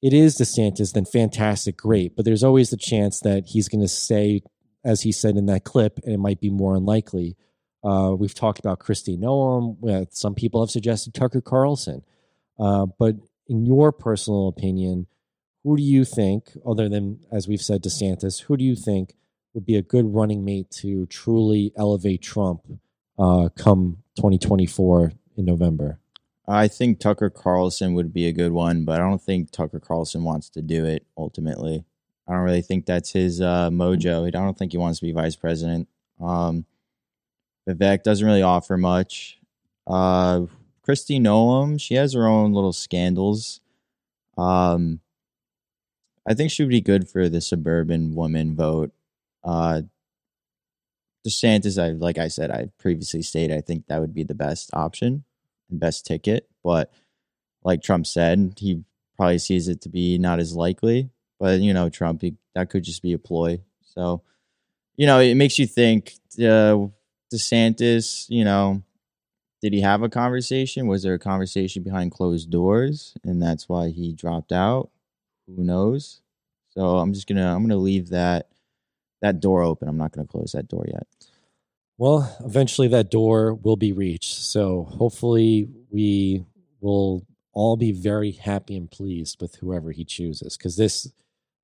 it 0.00 0.12
is 0.12 0.38
DeSantis, 0.38 0.92
then 0.92 1.04
fantastic, 1.04 1.76
great. 1.76 2.16
But 2.16 2.24
there's 2.24 2.44
always 2.44 2.70
the 2.70 2.76
chance 2.76 3.20
that 3.20 3.48
he's 3.48 3.68
going 3.68 3.82
to 3.82 3.88
say, 3.88 4.42
as 4.84 5.02
he 5.02 5.12
said 5.12 5.36
in 5.36 5.46
that 5.46 5.64
clip, 5.64 5.98
and 6.04 6.14
it 6.14 6.18
might 6.18 6.40
be 6.40 6.50
more 6.50 6.74
unlikely. 6.76 7.36
Uh, 7.84 8.14
we've 8.18 8.34
talked 8.34 8.58
about 8.58 8.80
Kristi 8.80 9.18
Noem. 9.18 10.06
Some 10.12 10.34
people 10.34 10.60
have 10.60 10.70
suggested 10.70 11.14
Tucker 11.14 11.40
Carlson. 11.40 12.02
Uh, 12.58 12.86
but 12.98 13.16
in 13.46 13.66
your 13.66 13.92
personal 13.92 14.48
opinion, 14.48 15.06
who 15.64 15.76
do 15.76 15.82
you 15.82 16.04
think, 16.04 16.56
other 16.66 16.88
than, 16.88 17.20
as 17.32 17.48
we've 17.48 17.62
said, 17.62 17.82
DeSantis, 17.82 18.42
who 18.42 18.56
do 18.56 18.64
you 18.64 18.76
think 18.76 19.14
would 19.54 19.66
be 19.66 19.76
a 19.76 19.82
good 19.82 20.14
running 20.14 20.44
mate 20.44 20.70
to 20.70 21.06
truly 21.06 21.72
elevate 21.76 22.22
Trump 22.22 22.62
uh, 23.18 23.48
come 23.56 23.98
2024 24.16 25.12
in 25.36 25.44
November? 25.44 25.98
I 26.46 26.66
think 26.68 26.98
Tucker 26.98 27.28
Carlson 27.28 27.94
would 27.94 28.12
be 28.12 28.26
a 28.26 28.32
good 28.32 28.52
one, 28.52 28.84
but 28.84 29.00
I 29.00 29.04
don't 29.04 29.20
think 29.20 29.50
Tucker 29.50 29.80
Carlson 29.80 30.24
wants 30.24 30.48
to 30.50 30.62
do 30.62 30.86
it 30.86 31.04
ultimately. 31.16 31.84
I 32.26 32.32
don't 32.32 32.42
really 32.42 32.62
think 32.62 32.86
that's 32.86 33.12
his 33.12 33.40
uh, 33.40 33.68
mojo. 33.70 34.26
I 34.26 34.30
don't 34.30 34.56
think 34.56 34.72
he 34.72 34.78
wants 34.78 35.00
to 35.00 35.06
be 35.06 35.12
vice 35.12 35.36
president. 35.36 35.88
Um, 36.20 36.64
Vivek 37.68 38.02
doesn't 38.02 38.26
really 38.26 38.42
offer 38.42 38.76
much. 38.76 39.38
Uh, 39.86 40.46
Kristi 40.86 41.20
Noem, 41.20 41.80
she 41.80 41.94
has 41.94 42.14
her 42.14 42.26
own 42.26 42.52
little 42.52 42.72
scandals. 42.72 43.60
Um, 44.38 45.00
I 46.26 46.34
think 46.34 46.50
she 46.50 46.62
would 46.62 46.70
be 46.70 46.80
good 46.80 47.08
for 47.08 47.28
the 47.28 47.40
suburban 47.40 48.14
woman 48.14 48.54
vote. 48.54 48.92
Uh, 49.44 49.82
DeSantis, 51.26 51.82
I 51.82 51.90
like 51.92 52.18
I 52.18 52.28
said, 52.28 52.50
I 52.50 52.70
previously 52.78 53.22
stated, 53.22 53.56
I 53.56 53.60
think 53.60 53.86
that 53.86 54.00
would 54.00 54.14
be 54.14 54.24
the 54.24 54.34
best 54.34 54.70
option 54.72 55.24
and 55.70 55.80
best 55.80 56.06
ticket. 56.06 56.48
But 56.62 56.92
like 57.64 57.82
Trump 57.82 58.06
said, 58.06 58.54
he 58.58 58.84
probably 59.16 59.38
sees 59.38 59.68
it 59.68 59.80
to 59.82 59.88
be 59.88 60.18
not 60.18 60.38
as 60.38 60.54
likely. 60.54 61.10
But 61.38 61.60
you 61.60 61.74
know, 61.74 61.88
Trump, 61.88 62.22
he, 62.22 62.36
that 62.54 62.70
could 62.70 62.84
just 62.84 63.02
be 63.02 63.12
a 63.12 63.18
ploy. 63.18 63.60
So, 63.82 64.22
you 64.96 65.06
know, 65.06 65.20
it 65.20 65.34
makes 65.34 65.58
you 65.58 65.66
think. 65.66 66.14
Uh, 66.38 66.88
DeSantis, 67.32 68.26
you 68.28 68.44
know, 68.44 68.82
did 69.60 69.72
he 69.72 69.80
have 69.80 70.02
a 70.02 70.08
conversation? 70.08 70.86
Was 70.86 71.02
there 71.02 71.14
a 71.14 71.18
conversation 71.18 71.82
behind 71.82 72.12
closed 72.12 72.50
doors, 72.50 73.14
and 73.24 73.42
that's 73.42 73.68
why 73.68 73.88
he 73.88 74.12
dropped 74.12 74.52
out? 74.52 74.90
Who 75.46 75.62
knows? 75.64 76.20
So 76.70 76.98
I'm 76.98 77.12
just 77.12 77.26
gonna 77.26 77.54
I'm 77.54 77.62
gonna 77.62 77.76
leave 77.76 78.10
that 78.10 78.48
that 79.22 79.40
door 79.40 79.62
open. 79.62 79.88
I'm 79.88 79.98
not 79.98 80.12
gonna 80.12 80.26
close 80.26 80.52
that 80.52 80.68
door 80.68 80.84
yet. 80.88 81.06
Well, 81.96 82.36
eventually 82.44 82.88
that 82.88 83.10
door 83.10 83.54
will 83.54 83.76
be 83.76 83.92
reached. 83.92 84.34
So 84.34 84.84
hopefully 84.84 85.68
we 85.90 86.44
will 86.80 87.26
all 87.52 87.76
be 87.76 87.90
very 87.92 88.30
happy 88.30 88.76
and 88.76 88.90
pleased 88.90 89.40
with 89.40 89.56
whoever 89.56 89.90
he 89.90 90.04
chooses, 90.04 90.56
because 90.56 90.76
this 90.76 91.12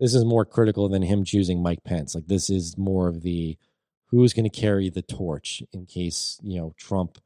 this 0.01 0.15
is 0.15 0.25
more 0.25 0.45
critical 0.45 0.89
than 0.89 1.03
him 1.03 1.25
choosing 1.25 1.63
Mike 1.63 1.85
Pence. 1.85 2.15
Like 2.15 2.27
this 2.27 2.51
is 2.51 2.77
more 2.77 3.09
of 3.09 3.23
the 3.23 3.57
who's 4.07 4.33
going 4.33 4.49
to 4.49 4.61
carry 4.61 4.91
the 4.91 5.03
torch 5.03 5.63
in 5.73 5.87
case 5.87 6.39
you 6.43 6.61
know 6.61 6.75
Trump 6.77 7.19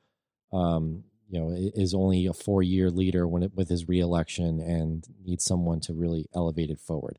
um, 0.52 1.04
you 1.30 1.40
know, 1.40 1.54
is 1.54 1.94
only 1.94 2.26
a 2.26 2.32
four 2.32 2.62
year 2.62 2.90
leader 2.90 3.26
when 3.26 3.42
it, 3.42 3.54
with 3.54 3.68
his 3.68 3.88
reelection 3.88 4.60
and 4.60 5.06
needs 5.24 5.44
someone 5.44 5.80
to 5.80 5.92
really 5.92 6.26
elevate 6.34 6.70
it 6.70 6.80
forward. 6.80 7.18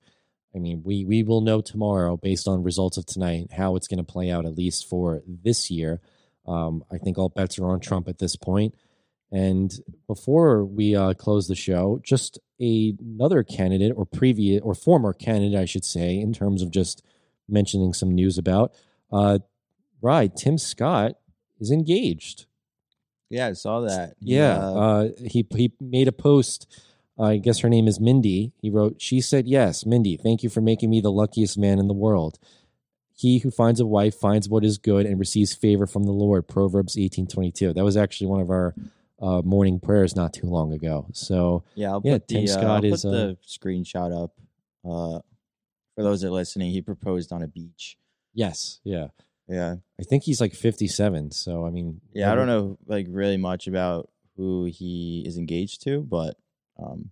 I 0.55 0.59
mean, 0.59 0.81
we 0.83 1.05
we 1.05 1.23
will 1.23 1.41
know 1.41 1.62
tomorrow 1.62 2.17
based 2.17 2.47
on 2.47 2.63
results 2.63 2.97
of 2.97 3.05
tonight 3.05 3.49
how 3.55 3.75
it's 3.75 3.88
going 3.88 4.03
to 4.03 4.03
play 4.03 4.31
out 4.31 4.45
at 4.45 4.57
least 4.57 4.89
for 4.89 5.21
this 5.27 5.69
year. 5.69 6.01
Um, 6.47 6.83
I 6.91 6.97
think 6.97 7.17
all 7.17 7.29
bets 7.29 7.59
are 7.59 7.67
on 7.67 7.79
Trump 7.79 8.07
at 8.07 8.17
this 8.17 8.35
point. 8.35 8.73
And 9.31 9.71
before 10.07 10.65
we 10.65 10.95
uh, 10.95 11.13
close 11.13 11.47
the 11.47 11.55
show, 11.55 11.99
just 12.03 12.39
a, 12.59 12.95
another 12.99 13.43
candidate 13.43 13.93
or 13.95 14.05
previous 14.05 14.62
or 14.63 14.73
former 14.73 15.13
candidate, 15.13 15.59
I 15.59 15.65
should 15.65 15.85
say, 15.85 16.19
in 16.19 16.33
terms 16.33 16.63
of 16.63 16.71
just 16.71 17.03
mentioning 17.47 17.93
some 17.93 18.13
news 18.13 18.38
about. 18.38 18.73
Uh, 19.12 19.39
right, 20.01 20.35
Tim 20.35 20.57
Scott 20.57 21.13
is 21.59 21.71
engaged. 21.71 22.45
Yeah, 23.29 23.47
I 23.47 23.53
saw 23.53 23.81
that. 23.81 24.15
Yeah, 24.19 24.57
uh, 24.57 25.09
he 25.23 25.45
he 25.51 25.73
made 25.79 26.07
a 26.07 26.12
post. 26.12 26.65
Uh, 27.19 27.23
I 27.23 27.38
guess 27.38 27.60
her 27.60 27.69
name 27.69 27.88
is 27.88 27.99
Mindy. 27.99 28.53
He 28.62 28.69
wrote, 28.69 29.01
"She 29.01 29.19
said 29.21 29.47
yes, 29.47 29.86
Mindy. 29.86 30.15
Thank 30.17 30.41
you 30.43 30.49
for 30.49 30.62
making 30.62 30.89
me 30.89 31.01
the 31.01 31.12
luckiest 31.12 31.58
man 31.58 31.77
in 31.79 31.88
the 31.88 31.93
world. 31.93 32.39
He 33.13 33.39
who 33.39 33.51
finds 33.51 33.82
a 33.82 33.86
wife 33.86 34.15
finds 34.15 34.47
what 34.47 34.63
is 34.63 34.77
good 34.77 35.05
and 35.05 35.19
receives 35.19 35.53
favor 35.53 35.86
from 35.86 36.03
the 36.03 36.13
Lord." 36.13 36.47
Proverbs 36.47 36.97
eighteen 36.97 37.27
twenty 37.27 37.51
two. 37.51 37.73
That 37.73 37.84
was 37.84 37.97
actually 37.97 38.27
one 38.27 38.39
of 38.41 38.49
our 38.49 38.73
uh, 39.21 39.41
morning 39.43 39.79
prayers 39.82 40.15
not 40.15 40.34
too 40.34 40.47
long 40.47 40.71
ago. 40.71 41.08
So 41.12 41.63
yeah, 41.75 41.91
I'll 41.91 42.01
yeah, 42.05 42.13
put 42.13 42.27
Tim 42.29 42.45
the, 42.45 42.51
uh, 42.51 42.53
Scott 42.53 42.86
I'll 42.86 42.93
is 42.93 43.01
put 43.03 43.10
uh, 43.10 43.12
the 43.12 43.38
screenshot 43.45 44.23
up. 44.23 44.32
Uh, 44.86 45.19
for 45.95 46.03
those 46.03 46.21
that 46.21 46.27
are 46.27 46.32
listening, 46.32 46.71
he 46.71 46.82
proposed 46.82 47.34
on 47.34 47.43
a 47.43 47.47
beach. 47.47 47.97
yes, 48.34 48.79
yeah. 48.84 49.08
Yeah. 49.49 49.77
I 49.99 50.03
think 50.03 50.23
he's 50.23 50.39
like 50.39 50.53
fifty 50.53 50.88
seven. 50.88 51.32
So 51.32 51.65
I 51.65 51.71
mean, 51.71 51.99
Yeah, 52.13 52.32
I 52.32 52.36
don't 52.36 52.45
know 52.47 52.77
like 52.86 53.08
really 53.10 53.36
much 53.36 53.67
about 53.67 54.10
who 54.38 54.65
he 54.65 55.23
is 55.25 55.38
engaged 55.38 55.82
to, 55.84 56.01
but 56.01 56.38
um, 56.81 57.09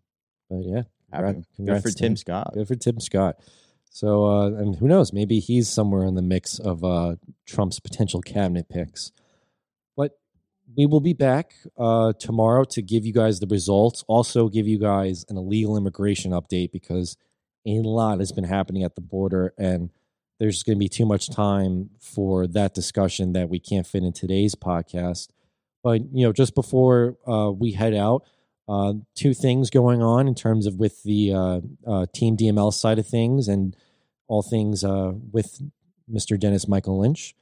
But 0.50 0.64
yeah, 0.64 0.84
happy- 1.12 1.44
congrats- 1.56 1.84
good 1.84 1.92
for 1.92 1.98
Tim. 1.98 2.16
Scott. 2.16 2.52
Good 2.54 2.68
for 2.68 2.76
Tim 2.76 3.00
Scott. 3.00 3.40
So, 3.90 4.26
uh, 4.26 4.48
and 4.48 4.76
who 4.76 4.88
knows? 4.88 5.12
Maybe 5.14 5.40
he's 5.40 5.68
somewhere 5.70 6.06
in 6.06 6.16
the 6.16 6.22
mix 6.22 6.60
of 6.60 6.84
uh, 6.84 7.16
Trump's 7.46 7.80
potential 7.80 8.22
cabinet 8.22 8.70
picks. 8.70 9.12
But 9.96 10.20
we 10.76 10.86
will 10.86 11.00
be 11.00 11.14
back 11.14 11.54
uh, 11.78 12.14
tomorrow 12.20 12.64
to 12.66 12.82
give 12.82 13.06
you 13.06 13.14
guys 13.14 13.40
the 13.40 13.48
results. 13.48 14.04
Also, 14.08 14.50
give 14.50 14.68
you 14.68 14.78
guys 14.78 15.26
an 15.30 15.38
illegal 15.38 15.78
immigration 15.78 16.32
update 16.32 16.72
because 16.72 17.18
a 17.66 17.80
lot 17.82 18.20
has 18.20 18.32
been 18.32 18.44
happening 18.44 18.84
at 18.84 18.96
the 18.96 19.02
border, 19.02 19.54
and 19.58 19.90
there's 20.40 20.62
going 20.64 20.76
to 20.76 20.80
be 20.80 20.90
too 20.90 21.06
much 21.06 21.30
time 21.30 21.90
for 22.00 22.46
that 22.48 22.74
discussion 22.76 23.34
that 23.34 23.50
we 23.50 23.58
can't 23.60 23.88
fit 23.88 24.04
in 24.04 24.14
today's 24.14 24.54
podcast. 24.54 25.30
But 25.84 26.02
you 26.14 26.26
know, 26.26 26.34
just 26.34 26.54
before 26.54 27.18
uh, 27.26 27.52
we 27.52 27.72
head 27.72 27.94
out, 27.96 28.24
uh, 28.68 28.94
two 29.16 29.34
things 29.34 29.70
going 29.70 30.02
on 30.02 30.28
in 30.28 30.36
terms 30.36 30.66
of 30.66 30.76
with 30.76 31.04
the 31.04 31.34
uh, 31.34 31.62
uh, 31.86 32.06
Team 32.14 32.36
DML 32.36 32.74
side 32.74 33.00
of 33.00 33.08
things 33.08 33.48
and 33.48 33.76
all 34.28 34.42
things 34.42 34.84
uh, 34.84 35.14
with 35.32 35.62
Mr. 36.12 36.40
Dennis 36.40 36.68
Michael 36.68 37.00
Lynch. 37.00 37.36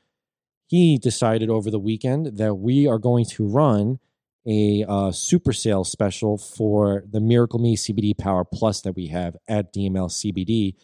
He 0.67 0.97
decided 0.97 1.49
over 1.49 1.69
the 1.69 1.79
weekend 1.79 2.37
that 2.37 2.55
we 2.55 2.87
are 2.87 2.99
going 2.99 3.25
to 3.25 3.47
run 3.47 3.99
a 4.47 4.85
uh, 4.87 5.11
super 5.11 5.53
sale 5.53 5.83
special 5.83 6.37
for 6.37 7.03
the 7.09 7.19
Miracle 7.19 7.59
Me 7.59 7.75
CBD 7.75 8.15
Power 8.15 8.43
Plus 8.43 8.81
that 8.81 8.95
we 8.95 9.07
have 9.07 9.35
at 9.47 9.73
DML 9.73 10.09
CBD. 10.09 10.75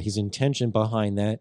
His 0.00 0.16
intention 0.16 0.70
behind 0.70 1.18
that 1.18 1.40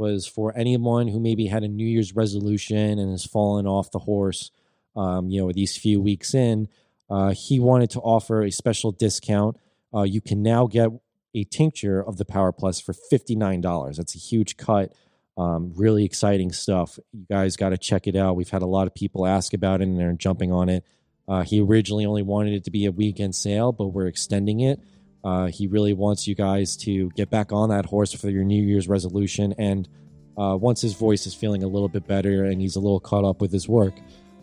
was 0.00 0.26
for 0.26 0.56
anyone 0.56 1.08
who 1.08 1.20
maybe 1.20 1.46
had 1.46 1.62
a 1.62 1.68
New 1.68 1.86
Year's 1.86 2.16
resolution 2.16 2.98
and 2.98 3.10
has 3.10 3.26
fallen 3.26 3.66
off 3.66 3.90
the 3.90 3.98
horse, 3.98 4.50
um, 4.96 5.28
you 5.28 5.40
know, 5.42 5.52
these 5.52 5.76
few 5.76 6.00
weeks 6.00 6.34
in. 6.34 6.68
Uh, 7.10 7.30
he 7.30 7.58
wanted 7.58 7.90
to 7.90 8.00
offer 8.00 8.42
a 8.42 8.50
special 8.50 8.92
discount. 8.92 9.56
Uh, 9.94 10.02
you 10.02 10.20
can 10.20 10.42
now 10.42 10.66
get 10.66 10.88
a 11.34 11.44
tincture 11.44 12.00
of 12.00 12.16
the 12.16 12.24
Power 12.24 12.52
Plus 12.52 12.80
for 12.80 12.92
$59. 12.92 13.96
That's 13.96 14.14
a 14.14 14.18
huge 14.18 14.56
cut. 14.56 14.92
Um, 15.36 15.72
really 15.74 16.04
exciting 16.04 16.52
stuff. 16.52 16.98
You 17.12 17.24
guys 17.28 17.56
got 17.56 17.70
to 17.70 17.78
check 17.78 18.06
it 18.06 18.16
out. 18.16 18.36
We've 18.36 18.48
had 18.48 18.62
a 18.62 18.66
lot 18.66 18.86
of 18.86 18.94
people 18.94 19.26
ask 19.26 19.54
about 19.54 19.80
it 19.80 19.84
and 19.84 19.98
they're 19.98 20.12
jumping 20.12 20.52
on 20.52 20.68
it. 20.68 20.84
Uh, 21.26 21.42
he 21.42 21.60
originally 21.60 22.04
only 22.04 22.22
wanted 22.22 22.54
it 22.54 22.64
to 22.64 22.70
be 22.70 22.86
a 22.86 22.92
weekend 22.92 23.34
sale, 23.34 23.72
but 23.72 23.88
we're 23.88 24.08
extending 24.08 24.60
it. 24.60 24.80
Uh, 25.22 25.46
he 25.46 25.66
really 25.66 25.92
wants 25.92 26.26
you 26.26 26.34
guys 26.34 26.76
to 26.76 27.10
get 27.10 27.30
back 27.30 27.52
on 27.52 27.68
that 27.68 27.86
horse 27.86 28.12
for 28.12 28.28
your 28.28 28.44
New 28.44 28.62
Year's 28.62 28.88
resolution. 28.88 29.54
And 29.56 29.88
uh, 30.36 30.56
once 30.56 30.80
his 30.80 30.94
voice 30.94 31.26
is 31.26 31.34
feeling 31.34 31.62
a 31.62 31.68
little 31.68 31.88
bit 31.88 32.06
better 32.06 32.44
and 32.44 32.60
he's 32.60 32.76
a 32.76 32.80
little 32.80 33.00
caught 33.00 33.24
up 33.24 33.40
with 33.40 33.52
his 33.52 33.68
work, 33.68 33.94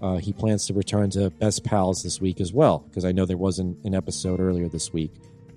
uh, 0.01 0.17
he 0.17 0.33
plans 0.33 0.67
to 0.67 0.73
return 0.73 1.09
to 1.11 1.29
Best 1.29 1.63
Pals 1.63 2.03
this 2.03 2.21
week 2.21 2.39
as 2.39 2.53
well, 2.53 2.79
because 2.79 3.05
I 3.05 3.11
know 3.11 3.25
there 3.25 3.37
wasn't 3.37 3.83
an 3.85 3.95
episode 3.95 4.39
earlier 4.39 4.67
this 4.67 4.93
week. 4.93 5.11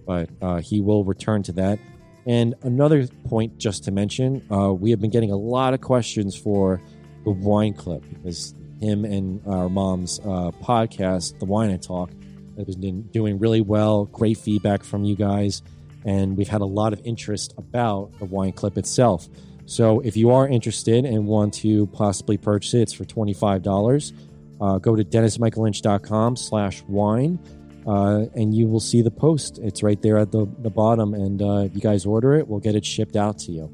But 0.07 0.31
uh, 0.41 0.61
he 0.61 0.81
will 0.81 1.05
return 1.05 1.43
to 1.45 1.53
that. 1.53 1.79
And 2.27 2.55
another 2.63 3.07
point 3.29 3.59
just 3.59 3.85
to 3.85 3.91
mention, 3.91 4.45
uh, 4.51 4.73
we 4.73 4.91
have 4.91 5.01
been 5.01 5.11
getting 5.11 5.31
a 5.31 5.37
lot 5.37 5.75
of 5.75 5.81
questions 5.81 6.37
for 6.37 6.81
the 7.25 7.31
wine 7.31 7.75
clip 7.75 8.03
because 8.09 8.55
him 8.81 9.05
and 9.05 9.41
our 9.47 9.69
mom's 9.69 10.21
uh, 10.21 10.51
podcast, 10.63 11.39
The 11.39 11.45
Wine 11.45 11.71
and 11.71 11.83
Talk, 11.83 12.11
has 12.57 12.77
been 12.77 13.03
doing 13.03 13.39
really 13.39 13.61
well. 13.61 14.07
Great 14.07 14.39
feedback 14.39 14.85
from 14.85 15.05
you 15.05 15.17
guys. 15.17 15.63
And 16.05 16.37
we've 16.37 16.49
had 16.49 16.63
a 16.63 16.67
lot 16.67 16.93
of 16.93 17.01
interest 17.05 17.55
about 17.59 18.19
the 18.19 18.25
wine 18.25 18.53
clip 18.53 18.79
itself. 18.79 19.29
So 19.67 20.01
if 20.01 20.17
you 20.17 20.31
are 20.31 20.49
interested 20.49 21.05
and 21.05 21.27
want 21.27 21.55
to 21.55 21.87
possibly 21.89 22.37
purchase 22.37 22.75
it, 22.75 22.81
it's 22.81 22.93
for 22.93 23.05
$25. 23.05 24.13
Uh, 24.61 24.79
go 24.79 24.95
to 24.95 25.05
dennismichaellynch.com 25.05 26.37
slash 26.37 26.83
wine 26.83 27.39
uh, 27.87 28.27
and 28.35 28.55
you 28.55 28.67
will 28.67 28.81
see 28.81 29.03
the 29.03 29.11
post. 29.11 29.59
It's 29.59 29.83
right 29.83 30.01
there 30.03 30.19
at 30.19 30.33
the, 30.33 30.47
the 30.59 30.71
bottom. 30.71 31.15
And 31.15 31.41
uh, 31.41 31.65
if 31.65 31.75
you 31.75 31.81
guys 31.81 32.05
order 32.05 32.35
it, 32.35 32.47
we'll 32.47 32.61
get 32.61 32.75
it 32.75 32.85
shipped 32.85 33.17
out 33.17 33.39
to 33.41 33.53
you. 33.53 33.73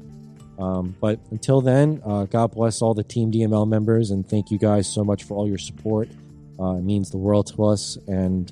Um, 0.57 0.95
but 0.99 1.19
until 1.29 1.61
then, 1.61 2.01
uh, 2.05 2.25
God 2.25 2.51
bless 2.51 2.81
all 2.81 2.93
the 2.93 3.03
Team 3.03 3.31
DML 3.31 3.67
members 3.67 4.09
and 4.09 4.27
thank 4.27 4.49
you 4.49 4.57
guys 4.57 4.91
so 4.91 5.03
much 5.03 5.23
for 5.23 5.35
all 5.35 5.47
your 5.47 5.57
support. 5.57 6.09
Uh, 6.59 6.77
it 6.77 6.83
means 6.83 7.11
the 7.11 7.17
world 7.17 7.47
to 7.55 7.65
us. 7.65 7.97
And 8.07 8.51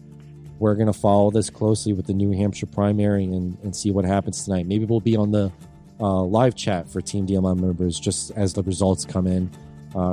we're 0.59 0.75
going 0.75 0.88
to 0.88 0.93
follow 0.93 1.31
this 1.31 1.49
closely 1.49 1.93
with 1.93 2.05
the 2.05 2.13
New 2.13 2.31
Hampshire 2.31 2.67
primary 2.67 3.23
and, 3.23 3.57
and 3.63 3.75
see 3.75 3.91
what 3.91 4.05
happens 4.05 4.43
tonight. 4.43 4.67
Maybe 4.67 4.86
we'll 4.86 4.99
be 4.99 5.15
on 5.15 5.31
the 5.31 5.51
uh, 5.99 6.21
live 6.21 6.55
chat 6.55 6.89
for 6.89 7.01
Team 7.01 7.25
DML 7.25 7.59
members 7.59 7.99
just 7.99 8.31
as 8.31 8.53
the 8.53 8.61
results 8.63 9.05
come 9.05 9.25
in, 9.25 9.49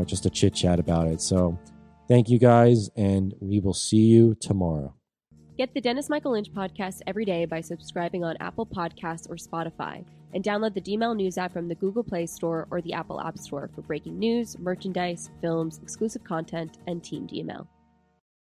just 0.06 0.24
a 0.24 0.30
chit 0.30 0.54
chat 0.54 0.78
about 0.78 1.08
it. 1.08 1.20
So 1.20 1.58
thank 2.12 2.28
you 2.28 2.38
guys, 2.38 2.90
and 2.94 3.34
we 3.40 3.58
will 3.58 3.72
see 3.72 4.04
you 4.04 4.34
tomorrow. 4.34 4.94
Get 5.56 5.72
the 5.72 5.80
Dennis 5.80 6.10
Michael 6.10 6.32
Lynch 6.32 6.52
podcast 6.52 7.00
every 7.06 7.24
day 7.24 7.46
by 7.46 7.62
subscribing 7.62 8.22
on 8.22 8.36
Apple 8.38 8.66
Podcasts 8.66 9.30
or 9.30 9.36
Spotify, 9.36 10.04
and 10.34 10.44
download 10.44 10.74
the 10.74 10.80
DML 10.82 11.16
News 11.16 11.38
app 11.38 11.54
from 11.54 11.68
the 11.68 11.74
Google 11.74 12.04
Play 12.04 12.26
Store 12.26 12.66
or 12.70 12.82
the 12.82 12.92
Apple 12.92 13.18
App 13.18 13.38
Store 13.38 13.70
for 13.74 13.80
breaking 13.80 14.18
news, 14.18 14.58
merchandise, 14.58 15.30
films, 15.40 15.80
exclusive 15.82 16.22
content, 16.22 16.76
and 16.86 17.02
Team 17.02 17.26
DML. 17.26 17.66